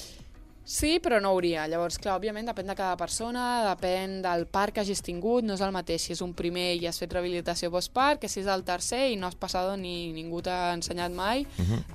Sí, 0.68 0.98
però 1.00 1.16
no 1.24 1.30
hauria. 1.32 1.62
Llavors, 1.70 1.96
clar, 1.96 2.18
òbviament 2.18 2.44
depèn 2.50 2.68
de 2.68 2.74
cada 2.76 2.96
persona, 3.00 3.44
depèn 3.70 4.18
del 4.20 4.42
part 4.52 4.74
que 4.76 4.82
hagis 4.82 5.00
tingut, 5.00 5.46
no 5.48 5.54
és 5.56 5.62
el 5.64 5.72
mateix 5.72 6.02
si 6.04 6.12
és 6.12 6.20
un 6.20 6.34
primer 6.36 6.74
i 6.76 6.84
has 6.90 6.98
fet 7.00 7.14
rehabilitació 7.16 7.70
postpart 7.72 8.20
que 8.20 8.28
si 8.28 8.42
és 8.42 8.50
el 8.52 8.66
tercer 8.68 9.06
i 9.14 9.16
no 9.16 9.30
has 9.30 9.38
passat 9.40 9.70
ni 9.80 10.12
ningú 10.12 10.42
t'ha 10.44 10.74
ensenyat 10.76 11.14
mai 11.16 11.46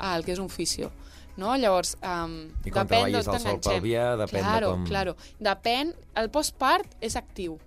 el 0.09 0.25
que 0.25 0.33
és 0.33 0.41
un 0.41 0.49
fisio. 0.49 0.89
no? 1.37 1.53
Llavors, 1.57 1.95
um, 2.01 2.33
I 2.65 2.69
com 2.71 2.81
depèn 2.81 2.87
treballis 2.87 3.27
el 3.27 3.39
sol 3.61 3.79
dia, 3.81 4.15
depèn 4.17 4.41
de 4.41 4.41
claro, 4.41 4.71
com- 4.71 4.83
Claro, 4.89 5.15
depèn... 5.39 5.93
El 6.15 6.29
postpart 6.29 6.97
és 7.01 7.15
actiu, 7.15 7.59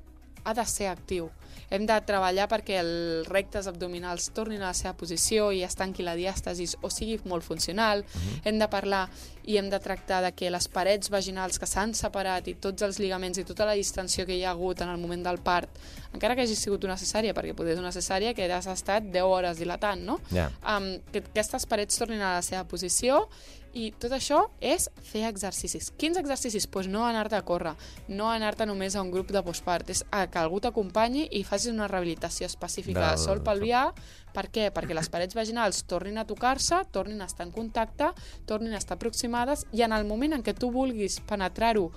ha 0.44 0.54
de 0.54 0.64
ser 0.66 0.86
actiu. 0.90 1.30
Hem 1.70 1.86
de 1.86 1.96
treballar 2.06 2.48
perquè 2.50 2.80
els 2.80 3.28
rectes 3.28 3.66
abdominals 3.66 4.30
tornin 4.36 4.62
a 4.62 4.70
la 4.70 4.75
seva 4.75 4.94
posició 4.98 5.50
i 5.52 5.62
es 5.66 5.75
tanqui 5.78 6.04
la 6.06 6.16
diàstasis 6.18 6.76
o 6.82 6.90
sigui 6.90 7.18
molt 7.25 7.44
funcional. 7.44 8.04
Mhm. 8.04 8.40
Hem 8.44 8.58
de 8.58 8.68
parlar 8.68 9.08
i 9.46 9.56
hem 9.58 9.70
de 9.70 9.78
tractar 9.80 10.22
de 10.25 10.32
que 10.32 10.50
les 10.50 10.68
parets 10.68 11.10
vaginals 11.10 11.58
que 11.58 11.66
s'han 11.66 11.94
separat 11.94 12.48
i 12.48 12.54
tots 12.54 12.82
els 12.82 12.98
lligaments 12.98 13.38
i 13.38 13.44
tota 13.44 13.66
la 13.68 13.76
distensió 13.78 14.26
que 14.26 14.34
hi 14.34 14.44
ha 14.44 14.50
hagut 14.50 14.80
en 14.82 14.88
el 14.88 14.98
moment 14.98 15.22
del 15.22 15.38
part, 15.38 15.70
encara 16.12 16.34
que 16.34 16.42
hagi 16.42 16.56
sigut 16.56 16.84
una 16.84 16.96
cesària, 16.98 17.34
perquè 17.34 17.54
poder 17.54 17.76
ser 17.76 17.84
una 17.84 17.94
cesària 17.94 18.34
que 18.34 18.50
has 18.52 18.66
estat 18.66 19.04
10 19.04 19.22
hores 19.22 19.58
dilatant, 19.58 20.02
no? 20.02 20.18
Ja. 20.32 20.50
um, 20.76 20.96
que 21.12 21.22
aquestes 21.22 21.66
parets 21.66 21.98
tornin 21.98 22.20
a 22.20 22.34
la 22.36 22.42
seva 22.42 22.64
posició 22.64 23.28
i 23.76 23.90
tot 24.00 24.14
això 24.16 24.38
és 24.64 24.88
fer 25.04 25.26
exercicis. 25.28 25.90
Quins 26.00 26.16
exercicis? 26.16 26.64
Doncs 26.64 26.72
pues 26.72 26.88
no 26.88 27.04
anar-te 27.04 27.36
a 27.36 27.44
córrer, 27.44 27.75
no 28.08 28.30
anar-te 28.32 28.66
només 28.66 28.96
a 28.96 29.02
un 29.04 29.10
grup 29.12 29.30
de 29.34 29.42
postpart, 29.44 29.90
és 29.92 30.02
a 30.10 30.25
que 30.32 30.40
algú 30.40 30.62
t'acompanyi 30.64 31.26
i 31.36 31.42
facis 31.46 31.72
una 31.72 31.88
rehabilitació 31.88 32.46
específica 32.46 33.00
Del- 33.00 33.16
de 33.16 33.22
sol 33.24 33.42
pelvià. 33.46 33.92
Per 34.34 34.50
què? 34.52 34.68
Perquè 34.74 34.94
les 34.94 35.08
parets 35.08 35.34
vaginals 35.34 35.84
tornin 35.88 36.18
a 36.18 36.26
tocar-se, 36.28 36.82
tornin 36.92 37.22
a 37.22 37.26
estar 37.30 37.46
en 37.46 37.52
contacte, 37.52 38.10
tornin 38.44 38.74
a 38.74 38.78
estar 38.82 38.96
aproximades 38.98 39.66
i 39.72 39.82
en 39.86 39.92
el 39.96 40.04
moment 40.04 40.34
en 40.36 40.42
què 40.42 40.52
tu 40.54 40.70
vulguis 40.70 41.20
penetrar-ho 41.20 41.90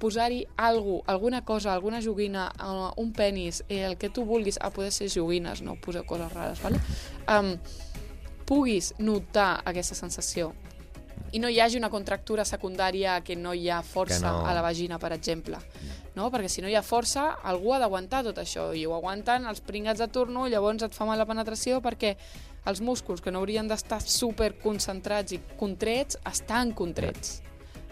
posar-hi 0.00 0.46
algú, 0.56 1.02
alguna 1.06 1.44
cosa, 1.44 1.72
alguna 1.72 2.02
joguina, 2.02 2.50
uh, 2.60 2.90
un 3.00 3.12
penis, 3.12 3.62
eh, 3.68 3.84
el 3.86 3.96
que 3.96 4.10
tu 4.10 4.24
vulguis, 4.24 4.58
a 4.60 4.70
poder 4.70 4.90
ser 4.92 5.08
joguines, 5.08 5.62
no 5.62 5.76
poseu 5.80 6.04
coses 6.04 6.32
rares, 6.32 6.60
¿vale? 6.60 6.80
um, 7.30 7.54
puguis 8.44 8.92
notar 8.98 9.62
aquesta 9.64 9.94
sensació 9.94 10.52
i 11.32 11.38
no 11.42 11.48
hi 11.50 11.58
hagi 11.60 11.76
una 11.78 11.90
contractura 11.90 12.44
secundària 12.44 13.20
que 13.24 13.34
no 13.36 13.54
hi 13.54 13.68
ha 13.70 13.82
força 13.82 14.20
Que 14.20 14.26
no- 14.26 14.46
a 14.46 14.54
la 14.54 14.62
vagina, 14.62 14.98
per 14.98 15.12
exemple. 15.12 15.58
No? 16.14 16.30
Perquè 16.30 16.48
si 16.48 16.62
no 16.62 16.68
hi 16.68 16.76
ha 16.76 16.82
força, 16.82 17.30
algú 17.42 17.72
ha 17.74 17.78
d'aguantar 17.80 18.22
tot 18.22 18.38
això 18.38 18.68
i 18.76 18.84
ho 18.86 18.94
aguanten 18.94 19.46
els 19.46 19.60
pringats 19.60 19.98
de 19.98 20.06
turno, 20.08 20.46
llavors 20.46 20.82
et 20.82 20.92
fa 20.94 21.04
mal 21.04 21.18
la 21.18 21.26
penetració 21.26 21.80
perquè 21.82 22.16
els 22.66 22.80
músculs 22.80 23.20
que 23.20 23.30
no 23.32 23.40
haurien 23.40 23.66
d'estar 23.68 24.00
super 24.00 24.54
concentrats 24.58 25.32
i 25.32 25.40
contrets 25.58 26.16
estan 26.24 26.72
contrets. 26.72 27.40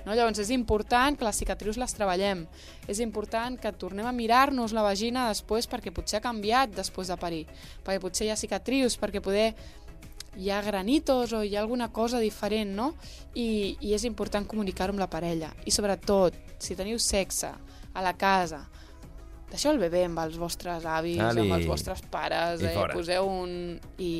No? 0.06 0.14
Llavors 0.14 0.38
és 0.42 0.50
important 0.50 1.16
que 1.18 1.24
les 1.24 1.36
cicatrius 1.36 1.76
les 1.78 1.92
treballem. 1.94 2.46
És 2.88 2.98
important 2.98 3.58
que 3.60 3.70
tornem 3.72 4.06
a 4.06 4.12
mirar-nos 4.12 4.72
la 4.72 4.82
vagina 4.82 5.28
després 5.28 5.68
perquè 5.70 5.92
potser 5.94 6.18
ha 6.18 6.24
canviat 6.24 6.70
després 6.74 7.06
de 7.08 7.16
parir. 7.16 7.44
Perquè 7.84 8.00
potser 8.02 8.26
hi 8.26 8.30
ha 8.30 8.36
cicatrius, 8.36 8.96
perquè 8.98 9.20
poder 9.22 9.54
hi 10.36 10.50
ha 10.50 10.62
granitos 10.62 11.32
o 11.32 11.42
hi 11.42 11.56
ha 11.56 11.60
alguna 11.60 11.90
cosa 11.92 12.20
diferent, 12.22 12.72
no? 12.76 12.92
I, 13.34 13.76
i 13.80 13.92
és 13.96 14.04
important 14.08 14.46
comunicar-ho 14.48 14.94
amb 14.94 15.02
la 15.02 15.10
parella. 15.12 15.52
I 15.66 15.74
sobretot, 15.74 16.36
si 16.62 16.76
teniu 16.78 17.00
sexe 17.02 17.52
a 17.92 18.04
la 18.04 18.14
casa, 18.16 18.64
deixeu 19.52 19.74
el 19.74 19.80
bebè 19.82 20.06
amb 20.08 20.22
els 20.24 20.38
vostres 20.40 20.86
avis, 20.88 21.20
Ali. 21.20 21.44
amb 21.44 21.58
els 21.58 21.68
vostres 21.68 22.02
pares, 22.10 22.64
I 22.64 22.70
eh? 22.70 22.74
fora. 22.76 22.96
poseu 22.96 23.28
un... 23.28 23.78
i 24.00 24.12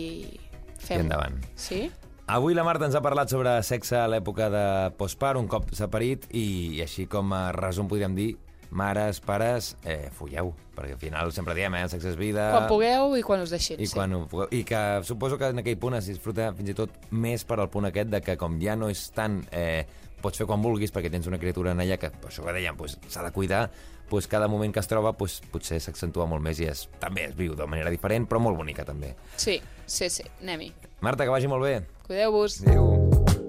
fem 0.83 1.01
I 1.01 1.07
endavant. 1.07 1.41
Sí? 1.57 1.87
Avui 2.33 2.55
la 2.55 2.65
Marta 2.65 2.87
ens 2.87 2.95
ha 2.97 3.03
parlat 3.05 3.33
sobre 3.33 3.57
sexe 3.67 3.97
a 3.99 4.07
l'època 4.09 4.49
de 4.53 4.65
postpart, 4.99 5.41
un 5.41 5.49
cop 5.51 5.73
s'ha 5.75 5.89
parit, 5.91 6.29
i, 6.31 6.79
i 6.79 6.83
així 6.85 7.09
com 7.11 7.33
a 7.35 7.49
resum 7.57 7.89
podríem 7.91 8.15
dir, 8.17 8.31
mares, 8.73 9.21
pares, 9.21 9.77
eh, 9.85 10.11
folleu, 10.17 10.53
perquè 10.77 10.97
al 10.97 11.01
final 11.01 11.33
sempre 11.37 11.55
diem, 11.55 11.77
eh, 11.77 11.85
el 11.87 11.93
sexe 11.93 12.13
és 12.13 12.19
vida... 12.19 12.49
Quan 12.57 12.69
pugueu 12.71 13.17
i 13.21 13.25
quan 13.27 13.45
us 13.45 13.53
deixin, 13.53 13.81
I, 13.81 13.87
sí. 13.87 13.97
quan 13.97 14.17
pugueu. 14.31 14.49
I 14.51 14.65
que 14.69 14.83
suposo 15.07 15.39
que 15.39 15.53
en 15.53 15.63
aquell 15.63 15.79
punt 15.81 15.99
es 16.01 16.09
disfruta 16.11 16.51
fins 16.57 16.73
i 16.73 16.77
tot 16.79 16.95
més 17.11 17.45
per 17.49 17.61
al 17.61 17.71
punt 17.73 17.91
aquest 17.91 18.13
de 18.13 18.23
que 18.25 18.39
com 18.41 18.61
ja 18.63 18.79
no 18.79 18.91
és 18.93 19.11
tant... 19.17 19.43
Eh, 19.53 19.85
pots 20.23 20.39
fer 20.39 20.47
quan 20.47 20.63
vulguis 20.63 20.93
perquè 20.95 21.11
tens 21.11 21.27
una 21.27 21.41
criatura 21.43 21.73
en 21.75 21.83
ella 21.83 21.97
que, 21.99 22.13
per 22.15 22.31
això 22.31 22.45
que 22.47 22.55
dèiem, 22.55 22.79
pues, 22.79 22.95
s'ha 23.11 23.25
de 23.27 23.33
cuidar, 23.35 23.65
pues, 24.09 24.29
cada 24.31 24.47
moment 24.47 24.71
que 24.71 24.79
es 24.79 24.87
troba 24.87 25.17
pues, 25.19 25.41
potser 25.51 25.81
s'accentua 25.83 26.29
molt 26.31 26.47
més 26.47 26.63
i 26.63 26.71
és, 26.71 26.87
també 27.03 27.27
es 27.27 27.35
viu 27.35 27.59
de 27.59 27.67
manera 27.67 27.91
diferent, 27.91 28.31
però 28.31 28.39
molt 28.39 28.63
bonica 28.63 28.87
també. 28.87 29.17
Sí, 29.35 29.59
sí, 29.85 30.09
sí, 30.15 30.29
anem-hi. 30.45 30.73
Marta, 31.03 31.27
que 31.27 31.35
vagi 31.35 31.51
molt 31.51 31.67
bé. 31.67 31.81
Cuideu-vos. 32.07 32.63
Adéu. 32.63 33.42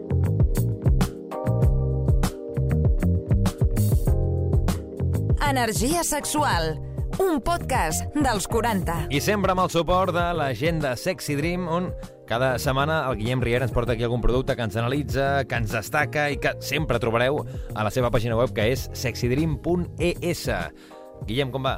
Energia 5.53 6.01
sexual, 6.03 6.79
un 7.21 7.35
podcast 7.45 8.09
dels 8.17 8.47
40. 8.49 8.95
I 9.13 9.19
sempre 9.21 9.53
amb 9.53 9.61
el 9.61 9.69
suport 9.69 10.09
de 10.15 10.23
l'agenda 10.33 10.95
Sexy 10.97 11.35
Dream, 11.37 11.67
on 11.69 11.91
cada 12.25 12.55
setmana 12.57 13.03
el 13.11 13.19
Guillem 13.19 13.43
Riera 13.45 13.67
ens 13.67 13.75
porta 13.75 13.93
aquí 13.93 14.01
algun 14.01 14.23
producte 14.23 14.55
que 14.57 14.65
ens 14.65 14.79
analitza, 14.81 15.43
que 15.45 15.59
ens 15.61 15.75
destaca 15.77 16.25
i 16.33 16.39
que 16.41 16.55
sempre 16.57 16.97
trobareu 16.97 17.43
a 17.45 17.85
la 17.85 17.91
seva 17.93 18.09
pàgina 18.09 18.33
web, 18.39 18.49
que 18.57 18.65
és 18.73 18.87
sexydream.es. 18.97 20.43
Guillem, 21.29 21.53
com 21.53 21.69
va? 21.69 21.75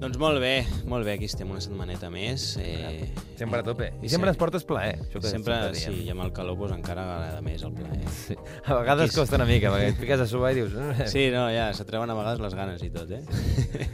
Doncs 0.00 0.16
molt 0.16 0.40
bé, 0.40 0.62
molt 0.88 1.04
bé, 1.04 1.18
aquí 1.18 1.26
estem 1.28 1.50
una 1.52 1.60
setmaneta 1.60 2.08
més. 2.12 2.54
Eh, 2.56 3.10
Sempre 3.36 3.60
a 3.60 3.64
tope. 3.66 3.90
I 4.00 4.08
sempre 4.08 4.30
ens 4.32 4.38
portes 4.40 4.64
plaer. 4.64 4.94
Això 5.04 5.20
que 5.20 5.28
Sempre, 5.28 5.58
sí, 5.76 5.92
i 6.06 6.08
amb 6.12 6.24
el 6.24 6.30
calor 6.32 6.56
pues, 6.56 6.72
encara 6.72 7.04
agrada 7.04 7.42
més 7.44 7.60
el 7.68 7.74
plaer. 7.76 8.00
Sí. 8.16 8.36
A 8.64 8.78
vegades 8.78 9.12
costa 9.12 9.36
una 9.36 9.44
mica, 9.48 9.68
perquè 9.74 9.90
et 9.92 10.00
fiques 10.00 10.22
a 10.24 10.28
suar 10.30 10.54
i 10.54 10.60
dius... 10.62 10.72
"Eh, 10.72 11.06
Sí, 11.10 11.26
no, 11.34 11.46
ja, 11.52 11.68
s'atreuen 11.76 12.08
a 12.08 12.16
vegades 12.16 12.40
les 12.40 12.56
ganes 12.56 12.82
i 12.86 12.88
tot, 12.94 13.12
eh? 13.12 13.20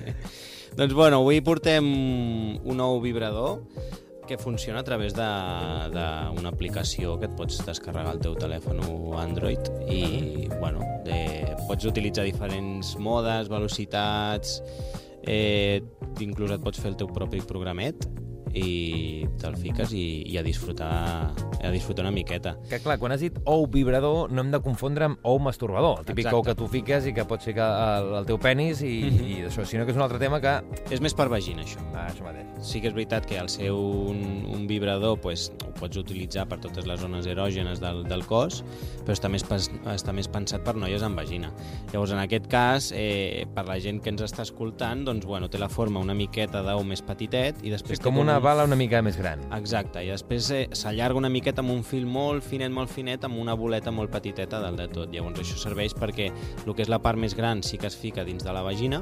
doncs 0.79 0.95
bueno, 0.95 1.19
avui 1.25 1.41
portem 1.43 1.85
un 2.63 2.77
nou 2.79 3.01
vibrador 3.03 3.65
que 4.27 4.39
funciona 4.39 4.81
a 4.81 4.85
través 4.87 5.15
d'una 5.15 6.51
aplicació 6.51 7.17
que 7.19 7.27
et 7.29 7.35
pots 7.39 7.61
descarregar 7.67 8.15
al 8.15 8.23
teu 8.23 8.35
telèfon 8.39 8.81
Android 9.19 9.69
i, 9.91 10.47
bueno, 10.59 10.83
de, 11.07 11.21
pots 11.67 11.87
utilitzar 11.87 12.25
diferents 12.27 12.95
modes, 12.99 13.47
velocitats, 13.51 14.61
eh, 15.27 15.83
inclús 16.25 16.55
et 16.55 16.63
pots 16.63 16.81
fer 16.81 16.93
el 16.93 16.99
teu 16.99 17.11
propi 17.13 17.43
programet 17.45 18.07
i 18.57 19.27
te'l 19.41 19.57
fiques 19.61 19.93
i, 19.93 20.23
i 20.33 20.39
a 20.41 20.43
disfrutar 20.47 20.91
a 21.67 21.71
disfrutar 21.73 22.05
una 22.07 22.13
miqueta. 22.15 22.55
Que 22.71 22.79
clar, 22.81 22.97
quan 23.01 23.13
has 23.13 23.21
dit 23.25 23.37
ou 23.45 23.67
vibrador, 23.71 24.31
no 24.33 24.43
hem 24.45 24.51
de 24.53 24.61
confondre 24.63 25.09
amb 25.09 25.25
ou 25.27 25.39
masturbador. 25.43 26.01
El 26.01 26.07
típic 26.09 26.27
Exacte. 26.27 26.37
ou 26.39 26.45
que 26.47 26.55
tu 26.59 26.69
fiques 26.71 27.07
i 27.11 27.13
que 27.17 27.25
pots 27.29 27.45
ficar 27.49 27.67
al, 27.99 28.11
al 28.23 28.27
teu 28.29 28.39
penis 28.39 28.83
i, 28.87 28.95
Mhm. 29.07 29.27
i 29.27 29.35
això, 29.49 29.65
sinó 29.67 29.85
que 29.85 29.91
és 29.93 29.97
un 29.97 30.03
altre 30.03 30.19
tema 30.19 30.41
que... 30.41 30.53
És 30.91 31.01
més 31.01 31.15
per 31.15 31.29
vagina, 31.29 31.63
això. 31.63 31.81
Ah, 31.95 32.07
això 32.11 32.25
mateix. 32.25 32.47
Sí 32.65 32.81
que 32.81 32.89
és 32.89 32.95
veritat 32.95 33.27
que 33.27 33.39
al 33.39 33.49
ser 33.53 33.71
un, 33.73 34.47
un 34.53 34.67
vibrador 34.67 35.19
pues, 35.21 35.51
ho 35.67 35.73
pots 35.79 35.97
utilitzar 36.01 36.47
per 36.49 36.59
totes 36.61 36.87
les 36.87 37.01
zones 37.01 37.27
erògenes 37.27 37.81
del, 37.83 38.05
del 38.09 38.25
cos, 38.27 38.63
però 39.05 39.13
està 39.17 39.29
més, 39.29 39.45
està 39.45 40.13
més 40.17 40.29
pensat 40.29 40.63
per 40.65 40.77
noies 40.77 41.03
amb 41.03 41.17
vagina. 41.19 41.51
Llavors, 41.93 42.13
en 42.13 42.23
aquest 42.23 42.47
cas, 42.53 42.93
eh, 42.97 43.45
per 43.55 43.67
la 43.67 43.79
gent 43.83 44.01
que 44.03 44.11
ens 44.15 44.23
està 44.23 44.43
escoltant, 44.47 45.05
doncs, 45.05 45.27
bueno, 45.27 45.49
té 45.51 45.59
la 45.59 45.69
forma 45.69 46.01
una 46.01 46.15
miqueta 46.15 46.63
d'ou 46.63 46.85
més 46.85 47.03
petitet 47.03 47.61
i 47.65 47.71
després 47.75 47.99
És 47.99 48.05
té 48.05 48.09
com 48.09 48.19
una 48.23 48.39
un... 48.39 48.43
bala 48.47 48.65
una 48.67 48.77
mica 48.79 49.01
més 49.03 49.17
gran. 49.19 49.41
Exacte, 49.57 50.05
i 50.07 50.11
després 50.13 50.51
eh, 50.55 50.63
s'allarga 50.77 51.19
una 51.19 51.31
miqueta 51.33 51.65
amb 51.65 51.73
un 51.75 51.83
fil 51.87 52.07
molt 52.07 52.45
finet, 52.47 52.71
molt 52.71 52.93
finet, 52.93 53.25
amb 53.27 53.41
una 53.43 53.57
boleta 53.59 53.91
molt 53.95 54.13
petiteta 54.13 54.61
dalt 54.63 54.79
de 54.79 54.87
tot. 54.93 55.11
Llavors 55.11 55.43
això 55.43 55.59
serveix 55.59 55.97
perquè 55.99 56.29
el 56.31 56.71
que 56.71 56.85
és 56.85 56.93
la 56.93 57.01
part 57.03 57.19
més 57.19 57.35
gran 57.35 57.65
sí 57.67 57.81
que 57.81 57.91
es 57.91 57.99
fica 57.99 58.25
dins 58.27 58.47
de 58.47 58.55
la 58.55 58.63
vagina, 58.63 59.01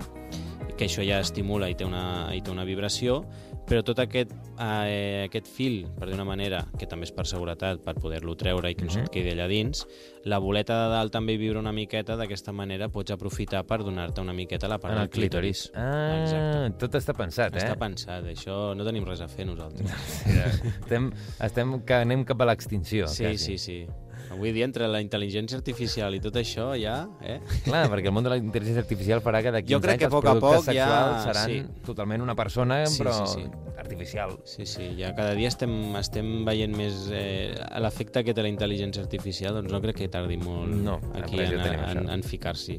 que 0.78 0.88
això 0.88 1.04
ja 1.04 1.20
estimula 1.20 1.68
i 1.68 1.76
té 1.76 1.84
una, 1.84 2.30
i 2.32 2.40
té 2.40 2.52
una 2.54 2.64
vibració, 2.64 3.20
però 3.66 3.82
tot 3.82 3.98
aquest, 3.98 4.30
eh, 4.60 5.24
aquest 5.28 5.46
fil, 5.48 5.86
per 5.98 6.06
dir 6.08 6.14
una 6.14 6.24
manera, 6.24 6.66
que 6.78 6.86
també 6.86 7.04
és 7.08 7.12
per 7.12 7.24
seguretat, 7.26 7.80
per 7.84 7.94
poder-lo 7.94 8.34
treure 8.36 8.70
i 8.70 8.74
que 8.74 8.84
no 8.84 8.90
Mhm. 8.90 8.94
se't 8.94 9.10
quedi 9.10 9.30
allà 9.32 9.48
dins, 9.48 9.86
la 10.24 10.38
boleta 10.38 10.84
de 10.84 10.90
dalt 10.94 11.12
també 11.12 11.36
vibra 11.38 11.58
una 11.60 11.72
miqueta, 11.72 12.16
d'aquesta 12.16 12.52
manera 12.52 12.88
pots 12.88 13.10
aprofitar 13.10 13.64
per 13.64 13.78
donar-te 13.82 14.20
una 14.20 14.32
miqueta 14.32 14.68
la 14.68 14.78
part 14.78 14.92
En 14.94 15.00
el 15.00 15.08
del 15.08 15.10
clítoris. 15.10 15.70
Ah, 15.74 16.20
Exacte. 16.22 16.78
tot 16.78 16.94
està 16.94 17.14
pensat, 17.16 17.54
eh? 17.56 17.58
Està 17.58 17.76
pensat, 17.78 18.24
això 18.24 18.74
no 18.76 18.84
tenim 18.84 19.04
res 19.04 19.20
a 19.20 19.28
fer 19.28 19.46
nosaltres. 19.46 19.90
estem, 20.84 21.12
estem 21.40 21.80
que 21.84 21.94
anem 21.94 22.24
cap 22.24 22.40
a 22.40 22.44
l'extinció. 22.46 23.06
Sí, 23.08 23.24
quasi. 23.24 23.38
sí, 23.38 23.58
sí. 23.58 23.86
Avui 24.30 24.52
dia, 24.52 24.64
entre 24.64 24.88
la 24.88 25.00
intel·ligència 25.04 25.56
artificial 25.58 26.14
i 26.16 26.20
tot 26.20 26.34
això, 26.40 26.72
ja... 26.80 27.04
Eh? 27.22 27.40
Clar, 27.64 27.84
perquè 27.92 28.08
el 28.10 28.14
món 28.16 28.24
de 28.24 28.30
la 28.32 28.38
intel·ligència 28.40 28.82
artificial 28.82 29.20
farà 29.22 29.42
que 29.44 29.52
d'aquí 29.54 29.74
anys 29.76 29.84
que 29.84 30.06
a 30.06 30.08
els 30.08 30.14
poc 30.14 30.24
a 30.26 30.32
productes 30.34 30.64
poc 30.66 30.74
ja- 30.74 30.88
sexuals 30.88 31.24
seran 31.28 31.50
sí. 31.50 31.82
totalment 31.86 32.22
una 32.24 32.34
persona, 32.34 32.80
Sí, 32.86 33.02
però 33.02 33.12
sí, 33.26 33.42
sí. 33.44 33.70
artificial. 33.78 34.36
Sí, 34.44 34.66
sí, 34.66 34.88
ja 34.98 35.12
cada 35.14 35.34
dia 35.38 35.48
estem, 35.52 35.74
estem 36.00 36.32
veient 36.46 36.74
més 36.76 37.08
eh, 37.12 37.52
l'efecte 37.84 38.24
que 38.24 38.34
té 38.34 38.42
la 38.42 38.50
intel·ligència 38.50 39.02
artificial, 39.04 39.54
doncs 39.60 39.70
no 39.72 39.80
crec 39.84 40.00
que 40.02 40.08
tardi 40.08 40.36
molt 40.40 40.72
No, 40.74 40.98
aquí 41.14 41.36
ja 41.38 41.44
en, 41.50 41.60
en, 41.60 41.84
això. 41.84 42.04
en 42.16 42.22
ficar-s'hi. 42.24 42.78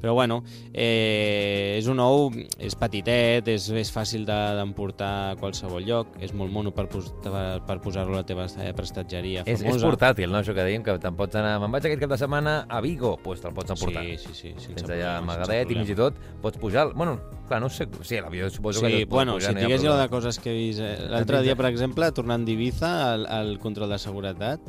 Però 0.00 0.14
bueno, 0.14 0.42
eh, 0.72 1.76
és 1.78 1.86
un 1.90 2.00
ou, 2.02 2.30
és 2.58 2.74
petitet, 2.78 3.48
és, 3.50 3.68
és 3.74 3.90
fàcil 3.92 4.24
de- 4.28 4.40
d'emportar 4.58 5.12
a 5.32 5.36
qualsevol 5.40 5.84
lloc, 5.84 6.14
és 6.22 6.32
molt 6.36 6.52
mono 6.52 6.70
per, 6.74 6.86
per, 6.88 7.44
per 7.66 7.78
posar-lo 7.82 8.14
a 8.18 8.22
la 8.22 8.26
teva 8.28 8.46
eh, 8.60 8.72
prestatgeria 8.76 9.42
És, 9.44 9.60
és 9.60 9.66
famosa. 9.66 9.88
portàtil, 9.88 10.30
no? 10.30 10.38
Això 10.42 10.54
que 10.54 10.64
dèiem, 10.66 10.83
que 10.84 10.96
te'n 11.02 11.16
pots 11.18 11.40
anar... 11.40 11.56
Me'n 11.62 11.72
vaig 11.74 11.88
aquest 11.88 12.02
cap 12.04 12.12
de 12.14 12.18
setmana 12.20 12.56
a 12.68 12.80
Vigo, 12.84 13.16
doncs 13.24 13.44
te'l 13.44 13.56
pots 13.56 13.74
emportar. 13.74 14.04
Sí, 14.04 14.18
sí, 14.20 14.34
sí. 14.34 14.52
sense 14.58 14.80
Tens 14.80 14.90
allà 14.90 15.14
problema, 15.16 15.22
amagadet 15.24 15.72
i 15.72 15.78
fins 15.80 15.94
i 15.94 15.98
tot 16.04 16.20
pots 16.44 16.60
pujar... 16.60 16.90
Bueno, 16.94 17.18
Clar, 17.44 17.60
no 17.60 17.68
sé... 17.68 17.84
Sí, 18.00 18.16
l'avió 18.16 18.48
suposo 18.48 18.80
que... 18.80 18.88
Sí, 18.88 19.00
tot 19.02 19.10
pot 19.10 19.18
bueno, 19.18 19.34
pujar, 19.36 19.52
si 19.52 19.66
digués 19.66 19.82
jo 19.84 19.96
de 19.98 20.06
coses 20.08 20.38
que 20.40 20.52
he 20.52 20.56
vist... 20.56 20.80
eh, 20.80 21.08
L'altre 21.12 21.42
dia, 21.44 21.56
per 21.58 21.66
exemple, 21.68 22.08
tornant 22.16 22.46
d'Ibiza, 22.46 22.92
al, 23.12 23.26
al 23.28 23.50
control 23.60 23.92
de 23.92 23.98
seguretat, 24.00 24.64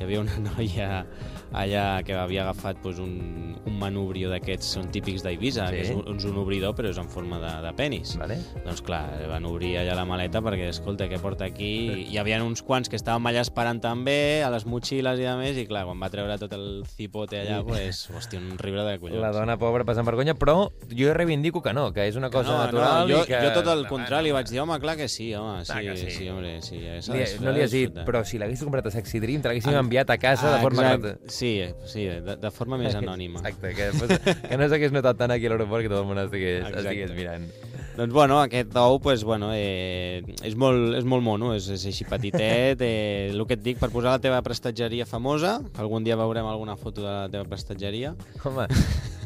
hi 0.00 0.06
havia 0.06 0.20
una 0.22 0.38
noia 0.48 1.04
allà 1.52 2.00
que 2.06 2.14
havia 2.14 2.44
agafat 2.46 2.78
doncs, 2.80 3.00
un, 3.02 3.56
un 3.66 3.74
manubrió 3.80 4.30
d'aquests, 4.30 4.68
són 4.76 4.88
típics 4.94 5.24
d'Ibiza, 5.26 5.66
Sí. 5.70 5.74
que 5.76 5.82
és 5.82 5.90
un, 5.92 6.16
és 6.16 6.24
un 6.24 6.38
obridor 6.40 6.72
però 6.78 6.88
és 6.88 6.98
en 6.98 7.08
forma 7.10 7.40
de, 7.42 7.50
de 7.66 7.72
penis. 7.76 8.14
Vale. 8.20 8.38
Doncs 8.64 8.80
clar, 8.86 9.02
van 9.28 9.44
obrir 9.48 9.74
allà 9.80 9.96
la 9.98 10.06
maleta 10.08 10.40
perquè, 10.44 10.70
escolta, 10.70 11.08
què 11.10 11.18
porta 11.20 11.44
aquí? 11.50 12.06
Hi 12.08 12.16
havia 12.22 12.38
uns 12.44 12.62
quants 12.64 12.88
que 12.88 12.96
estàvem 12.96 13.28
allà 13.28 13.42
esperant 13.44 13.82
també, 13.82 14.40
a 14.46 14.50
les 14.54 14.64
motxilles 14.64 15.20
i 15.20 15.26
a 15.28 15.34
més, 15.36 15.58
i 15.60 15.66
clar, 15.68 15.84
quan 15.88 16.00
va 16.00 16.08
treure 16.12 16.38
tot 16.40 16.54
el 16.56 16.84
cipote 16.88 17.42
allà, 17.42 17.60
pues, 17.66 18.06
hòstia, 18.14 18.40
un 18.40 18.56
riure 18.62 18.86
de 18.86 18.96
collons. 19.02 19.20
La 19.20 19.32
dona 19.34 19.58
pobra 19.60 19.84
passant 19.84 20.06
vergonya, 20.08 20.36
però 20.38 20.70
jo 20.88 21.12
reivindico 21.18 21.60
que 21.60 21.74
no, 21.76 21.90
que 21.92 22.06
és 22.08 22.16
una 22.16 22.30
cosa 22.32 22.54
no, 22.54 22.62
natural 22.64 23.04
no, 23.10 23.18
jo, 23.18 23.24
i 23.26 23.32
que... 23.34 23.42
jo 23.44 23.52
tot 23.58 23.68
el 23.74 23.84
contrari, 23.90 24.32
vaig 24.32 24.48
dir, 24.48 24.62
home, 24.62 24.78
clar 24.80 24.96
que 24.96 25.10
sí, 25.10 25.32
home, 25.34 25.64
sí, 25.66 25.82
que 25.84 25.96
sí. 25.98 26.06
sí. 26.06 26.16
sí, 26.16 26.30
home, 26.30 26.56
sí. 26.64 26.80
Li, 27.12 27.26
no 27.44 27.52
li 27.52 27.66
has 27.66 27.74
dit, 27.74 28.00
però 28.06 28.22
si 28.24 28.40
l'haguessis 28.40 28.64
comprat 28.64 28.88
a 28.88 28.94
Sexy 28.94 29.20
Dream, 29.20 29.42
te 29.44 29.50
Ah, 29.50 29.82
enviat 29.90 30.10
a 30.10 30.18
casa 30.18 30.54
de 30.54 30.62
forma... 30.62 30.82
exacte. 30.86 31.08
gratuïta. 31.08 31.32
Sí, 31.34 31.52
sí, 31.90 32.06
de, 32.06 32.36
de 32.38 32.50
forma 32.54 32.78
més 32.78 32.94
anònima. 32.94 33.42
Exacte, 33.42 33.74
que, 33.74 33.90
pues, 33.98 34.38
que 34.46 34.58
no 34.60 34.70
s'hagués 34.70 34.94
notat 34.94 35.18
tant 35.18 35.34
aquí 35.34 35.50
a 35.50 35.52
l'aeroport 35.52 35.82
que 35.82 35.90
tot 35.90 36.04
el 36.04 36.08
món 36.08 36.22
estigués, 36.22 36.62
Exacte. 36.62 36.86
estigués 36.86 37.14
mirant. 37.16 37.50
Doncs 37.98 38.14
bueno, 38.14 38.38
aquest 38.40 38.76
ou 38.78 39.00
pues, 39.02 39.24
bueno, 39.26 39.50
eh, 39.52 40.22
és, 40.46 40.54
molt, 40.54 40.94
és 40.96 41.04
molt 41.04 41.26
mono, 41.26 41.50
és, 41.58 41.66
és 41.74 41.88
així 41.90 42.06
petitet. 42.08 42.80
Eh, 42.86 43.30
el 43.34 43.42
que 43.48 43.58
et 43.58 43.64
dic, 43.66 43.80
per 43.82 43.90
posar 43.90 44.14
la 44.14 44.22
teva 44.22 44.38
prestatgeria 44.46 45.08
famosa, 45.10 45.58
algun 45.82 46.06
dia 46.06 46.18
veurem 46.20 46.46
alguna 46.46 46.78
foto 46.78 47.02
de 47.02 47.10
la 47.10 47.28
teva 47.32 47.48
prestatgeria. 47.50 48.14
Home, 48.44 48.70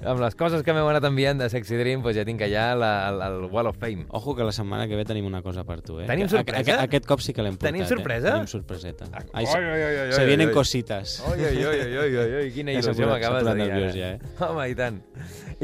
amb 0.05 0.21
les 0.21 0.35
coses 0.39 0.63
que 0.63 0.73
m'heu 0.77 0.89
anat 0.91 1.05
enviant 1.09 1.39
de 1.41 1.49
Sexy 1.51 1.77
Dream, 1.81 2.03
pues 2.05 2.17
ja 2.17 2.25
tinc 2.25 2.41
allà 2.47 2.67
la, 2.79 2.91
el, 3.11 3.23
el 3.27 3.51
Wall 3.53 3.67
of 3.71 3.77
Fame. 3.81 4.07
Ojo 4.11 4.35
que 4.37 4.45
la 4.45 4.53
setmana 4.53 4.87
que 4.89 4.97
ve 4.97 5.05
tenim 5.09 5.27
una 5.27 5.43
cosa 5.43 5.65
per 5.65 5.81
tu, 5.83 5.99
eh? 6.01 6.07
Tenim 6.07 6.29
sorpresa? 6.29 6.61
Aquest, 6.61 6.83
aquest 6.89 7.07
cop 7.07 7.21
sí 7.25 7.33
que 7.33 7.43
l'hem 7.43 7.57
portat, 7.57 7.71
Tenim 7.73 7.87
sorpresa? 7.89 8.29
Eh? 8.29 8.33
Tenim 8.33 8.53
sorpreseta. 8.53 9.09
Ai, 9.33 9.45
Oi, 9.45 9.63
oi, 9.65 9.83
oi, 9.89 9.97
oi, 10.05 10.13
se 10.13 10.21
oi, 10.23 10.27
vienen 10.29 10.49
oi. 10.49 10.55
cositas. 10.55 11.17
Oi, 11.31 11.39
oi, 11.41 11.65
oi, 11.65 11.81
oi, 11.81 12.17
oi, 12.17 12.35
oi, 12.43 12.51
quina 12.55 12.73
il·lusió 12.77 13.09
m'acabes 13.11 13.45
de 13.49 13.55
dir 13.55 13.69
nerviós 13.69 13.95
ara. 13.95 13.99
ja, 13.99 14.13
eh? 14.15 14.45
Home, 14.49 14.69
i 14.71 14.75
tant. 14.79 15.01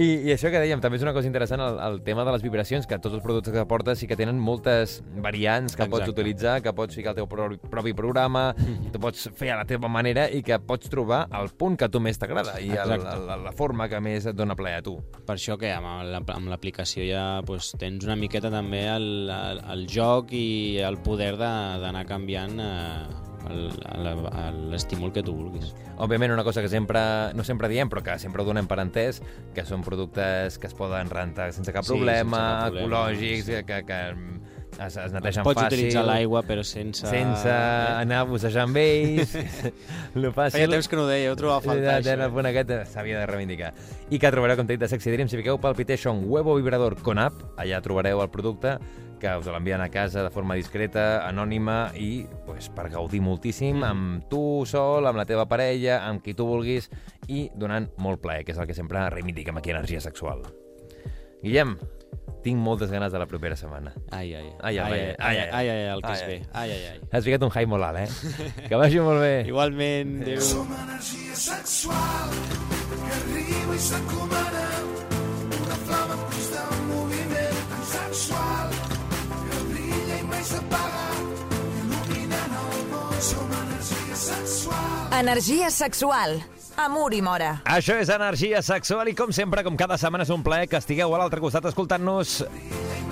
I, 0.01 0.07
I 0.31 0.33
això 0.37 0.49
que 0.55 0.61
dèiem, 0.63 0.81
també 0.81 0.97
és 1.01 1.03
una 1.03 1.13
cosa 1.13 1.27
interessant, 1.27 1.61
el, 1.61 1.77
el 1.83 2.01
tema 2.07 2.23
de 2.25 2.33
les 2.33 2.43
vibracions, 2.47 2.87
que 2.87 2.99
tots 3.03 3.17
els 3.19 3.25
productes 3.25 3.53
que 3.53 3.65
portes 3.67 3.99
sí 3.99 4.07
que 4.07 4.17
tenen 4.17 4.39
moltes 4.39 5.01
variants 5.19 5.75
que 5.77 5.83
pots 5.91 6.05
Exacte. 6.07 6.15
utilitzar, 6.15 6.61
que 6.63 6.73
pots 6.73 6.95
ficar 6.95 7.11
el 7.13 7.19
teu 7.23 7.27
propi, 7.29 7.59
propi 7.71 7.93
programa, 7.95 8.55
Mm. 8.61 8.91
que 8.93 8.99
pots 9.03 9.29
fer 9.37 9.51
a 9.53 9.57
la 9.59 9.65
teva 9.67 9.89
manera 9.89 10.29
i 10.31 10.43
que 10.47 10.57
pots 10.63 10.89
trobar 10.91 11.25
el 11.39 11.49
punt 11.59 11.77
que 11.79 11.85
a 11.87 11.89
tu 11.89 11.99
més 12.01 12.19
t'agrada 12.19 12.59
i 12.61 12.71
el, 12.71 12.93
el, 12.93 13.43
la 13.45 13.53
forma 13.57 13.89
que 13.89 13.99
més 14.01 14.27
et 14.31 14.37
dona 14.39 14.57
plaer 14.57 14.81
a 14.81 14.83
tu. 14.87 14.97
Per 15.27 15.37
això 15.37 15.57
que 15.61 15.71
amb 15.73 15.87
la- 16.09 16.23
amb 16.35 16.49
l'aplicació 16.51 17.05
ja 17.09 17.25
pues, 17.47 17.73
tens 17.79 18.05
una 18.07 18.17
miqueta 18.17 18.51
també 18.51 18.87
el, 18.89 19.29
el, 19.31 19.61
el 19.75 19.87
joc 19.91 20.33
i 20.33 20.79
el 20.83 20.99
poder 21.05 21.35
de- 21.37 21.81
d'anar 21.83 22.07
canviant 22.09 22.57
eh, 22.61 23.07
l'estímul 24.71 25.13
que 25.13 25.23
tu 25.25 25.33
vulguis. 25.35 25.73
Òbviament, 26.01 26.33
una 26.33 26.45
cosa 26.45 26.63
que 26.63 26.69
sempre, 26.69 27.01
no 27.35 27.45
sempre 27.45 27.69
diem, 27.69 27.89
però 27.91 28.03
que 28.05 28.19
sempre 28.21 28.43
ho 28.43 28.47
donem 28.49 28.67
per 28.69 28.79
entès, 28.83 29.21
que 29.55 29.65
són 29.69 29.83
productes 29.85 30.59
que 30.61 30.69
es 30.71 30.75
poden 30.77 31.11
rentar 31.13 31.51
sense 31.57 31.73
cap 31.73 31.85
Sí, 31.85 31.93
problema, 31.95 32.37
sense 32.37 32.41
cap 32.41 32.69
problema, 32.71 32.87
ecològics, 32.87 33.47
sí. 33.51 33.65
que, 33.67 33.83
que 33.89 34.01
es, 34.87 34.97
es 34.97 35.13
netegen 35.15 35.45
Pots 35.47 35.61
fàcil. 35.61 35.79
utilitzar 35.79 36.05
l'aigua 36.09 36.43
però 36.47 36.65
sense... 36.67 37.05
sense 37.09 37.49
eh? 37.49 37.99
anar 38.01 38.23
a 38.23 38.29
bussejar 38.31 38.65
amb 38.69 38.81
ells. 38.81 39.35
Lo 40.21 40.33
fàcil... 40.37 40.59
Feia 40.59 40.71
temps 40.73 40.89
que 40.91 40.99
no 40.99 41.05
ho 41.05 41.11
deia, 41.11 41.33
ho 41.33 41.37
trobava 41.39 41.61
a 41.61 41.67
faltar, 41.67 41.99
això. 42.01 42.17
el 42.17 42.33
punt 42.35 42.51
aquest 42.51 42.73
s'havia 42.95 43.21
de 43.21 43.29
reivindicar. 43.31 43.75
I 44.11 44.19
que 44.23 44.33
trobareu, 44.33 44.59
com 44.61 44.69
t'he 44.69 44.79
dit, 44.79 44.83
de 44.83 44.91
Sexy 44.91 45.13
Dream. 45.15 45.31
Si 45.31 45.39
fiqueu 45.41 45.61
Palpitation 45.63 46.25
Huevo 46.27 46.57
Vibrador 46.59 46.99
con 47.05 47.21
app, 47.23 47.45
allà 47.61 47.81
trobareu 47.85 48.25
el 48.25 48.33
producte 48.33 48.79
que 49.21 49.31
us 49.37 49.47
l'envien 49.53 49.83
a 49.85 49.91
casa 49.93 50.25
de 50.25 50.31
forma 50.33 50.57
discreta, 50.57 51.21
anònima 51.29 51.93
i 52.01 52.25
pues, 52.47 52.71
per 52.73 52.89
gaudir 52.91 53.21
moltíssim 53.21 53.85
amb 53.85 54.25
tu 54.33 54.65
sol, 54.67 55.07
amb 55.07 55.21
la 55.21 55.27
teva 55.29 55.45
parella, 55.47 56.01
amb 56.09 56.25
qui 56.25 56.35
tu 56.35 56.49
vulguis 56.49 56.89
i 57.29 57.51
donant 57.55 57.91
molt 58.01 58.25
plaer, 58.25 58.47
que 58.49 58.57
és 58.57 58.59
el 58.59 58.67
que 58.67 58.75
sempre 58.75 59.05
reivindiquem 59.13 59.61
aquí 59.61 59.71
a 59.75 59.77
Energia 59.77 60.01
Sexual. 60.01 60.43
Guillem, 61.45 61.77
tinc 62.45 62.59
moltes 62.59 62.91
ganes 62.91 63.13
de 63.13 63.19
la 63.21 63.27
propera 63.27 63.57
setmana. 63.57 63.93
Ai, 64.11 64.35
ai, 64.35 64.47
Ai, 64.61 64.79
ai, 64.79 64.79
ai, 64.79 65.01
ai, 65.01 65.17
ai, 65.19 65.37
ai, 65.37 65.47
ai, 65.53 65.69
ai, 65.71 65.89
el 65.95 66.03
que 66.03 66.09
ai, 66.09 66.15
es 66.15 66.23
ai. 66.23 66.29
ve. 66.29 66.39
Ai, 66.53 66.71
ai, 66.73 66.85
ai. 66.93 67.01
Has 67.13 67.25
ficat 67.25 67.43
un 67.45 67.51
high 67.55 67.67
molt 67.69 67.85
alt, 67.85 67.99
eh? 68.05 68.09
Que 68.69 68.77
vagi 68.81 69.01
molt 69.05 69.21
bé. 69.21 69.33
Igualment, 69.51 70.17
adéu. 70.23 70.41
Som 70.41 70.71
energia 70.85 71.35
sexual 71.37 72.31
que 72.91 73.13
arriba 73.19 73.75
i 73.75 73.83
s'encomana 73.89 74.65
una 75.61 75.77
flama 75.87 76.15
en 76.17 76.23
constant 76.31 76.81
moviment 76.91 77.61
tan 77.71 77.85
sexual 77.93 78.73
que 79.51 79.61
brilla 79.71 80.17
i 80.21 80.25
mai 80.31 80.43
s'apaga 80.51 81.05
il·luminant 81.81 82.57
el 82.63 82.81
món 82.93 83.21
som 83.31 83.55
energia 83.65 84.17
sexual 84.25 85.19
Energia 85.21 85.71
sexual. 85.71 86.41
Amor 86.77 87.15
i 87.15 87.21
mora. 87.23 87.57
Això 87.65 87.97
és 88.01 88.11
Energia 88.13 88.63
Sexual 88.63 89.11
i 89.11 89.15
com 89.19 89.33
sempre, 89.35 89.65
com 89.67 89.77
cada 89.77 89.99
setmana 90.01 90.27
és 90.27 90.33
un 90.35 90.45
plaer 90.47 90.69
que 90.71 90.79
estigueu 90.79 91.15
a 91.15 91.21
l'altre 91.21 91.43
costat 91.43 91.67
escoltant-nos 91.71 92.41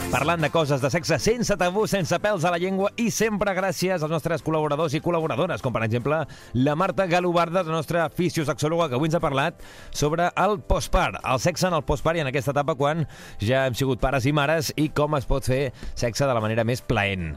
parlant 0.09 0.41
de 0.41 0.49
coses 0.49 0.81
de 0.81 0.89
sexe 0.89 1.19
sense 1.21 1.53
tabú, 1.61 1.83
sense 1.91 2.17
pèls 2.25 2.45
a 2.47 2.53
la 2.53 2.59
llengua 2.61 2.89
i 2.97 3.11
sempre 3.13 3.53
gràcies 3.53 4.01
als 4.01 4.13
nostres 4.13 4.41
col·laboradors 4.45 4.95
i 4.97 5.03
col·laboradores, 5.05 5.61
com 5.61 5.75
per 5.75 5.83
exemple 5.85 6.23
la 6.57 6.77
Marta 6.81 7.05
Galobarda, 7.11 7.61
la 7.67 7.75
nostra 7.75 8.07
fisiosexòloga, 8.09 8.89
que 8.89 8.97
avui 8.97 9.11
ens 9.11 9.19
ha 9.19 9.21
parlat 9.21 9.61
sobre 9.93 10.31
el 10.33 10.59
postpart, 10.65 11.21
el 11.21 11.43
sexe 11.45 11.69
en 11.69 11.77
el 11.77 11.85
postpart 11.85 12.17
i 12.17 12.25
en 12.25 12.33
aquesta 12.33 12.55
etapa 12.57 12.77
quan 12.79 13.05
ja 13.45 13.67
hem 13.69 13.77
sigut 13.77 14.01
pares 14.01 14.25
i 14.25 14.33
mares 14.33 14.73
i 14.81 14.89
com 14.89 15.19
es 15.19 15.29
pot 15.29 15.45
fer 15.45 15.75
sexe 15.93 16.25
de 16.25 16.33
la 16.33 16.45
manera 16.45 16.65
més 16.65 16.81
plaent. 16.81 17.35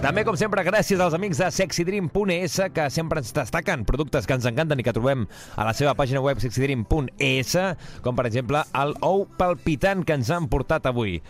També, 0.00 0.24
com 0.24 0.36
sempre, 0.40 0.64
gràcies 0.64 1.00
als 1.04 1.16
amics 1.16 1.44
de 1.44 1.52
sexydream.es 1.52 2.60
que 2.72 2.90
sempre 2.92 3.20
ens 3.20 3.36
destaquen 3.36 3.84
productes 3.84 4.24
que 4.24 4.38
ens 4.38 4.48
encanten 4.48 4.80
i 4.80 4.86
que 4.86 4.96
trobem 4.96 5.28
a 5.56 5.68
la 5.68 5.76
seva 5.76 5.92
pàgina 5.98 6.24
web 6.24 6.40
sexydream.es, 6.40 7.56
com 8.00 8.16
per 8.16 8.30
exemple 8.32 8.64
el 8.72 8.96
ou 9.04 9.26
palpitant 9.36 10.08
que 10.08 10.16
ens 10.16 10.32
han 10.32 10.48
portat 10.48 10.88
avui. 10.88 11.20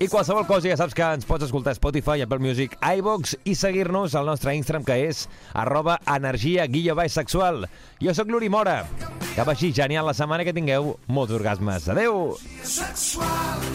I 0.00 0.06
qualsevol 0.08 0.46
cosa 0.48 0.70
ja 0.70 0.78
saps 0.80 0.94
que 0.96 1.04
ens 1.04 1.26
pots 1.28 1.44
escoltar 1.44 1.74
a 1.74 1.76
Spotify, 1.76 2.22
Apple 2.24 2.40
Music, 2.40 2.72
iVox 2.80 3.34
i 3.44 3.52
seguir-nos 3.52 4.14
al 4.16 4.30
nostre 4.30 4.54
Instagram 4.56 4.86
que 4.88 4.96
és 5.10 5.26
arroba 5.52 5.98
energia 6.08 6.64
guia 6.72 6.96
baix 6.96 7.12
sexual. 7.20 7.66
Jo 8.00 8.16
sóc 8.16 8.32
l'Uri 8.32 8.48
Mora. 8.48 8.78
Que 9.34 9.44
vagi 9.44 9.74
genial 9.76 10.08
la 10.08 10.16
setmana 10.16 10.48
que 10.48 10.56
tingueu 10.56 10.94
molts 11.12 11.36
orgasmes. 11.36 11.92
Adeu! 11.92 12.32
sexual 12.64 13.68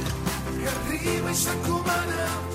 que 0.49 0.67
arriba 0.73 1.29
i 1.29 1.41
s'encomana 1.45 2.54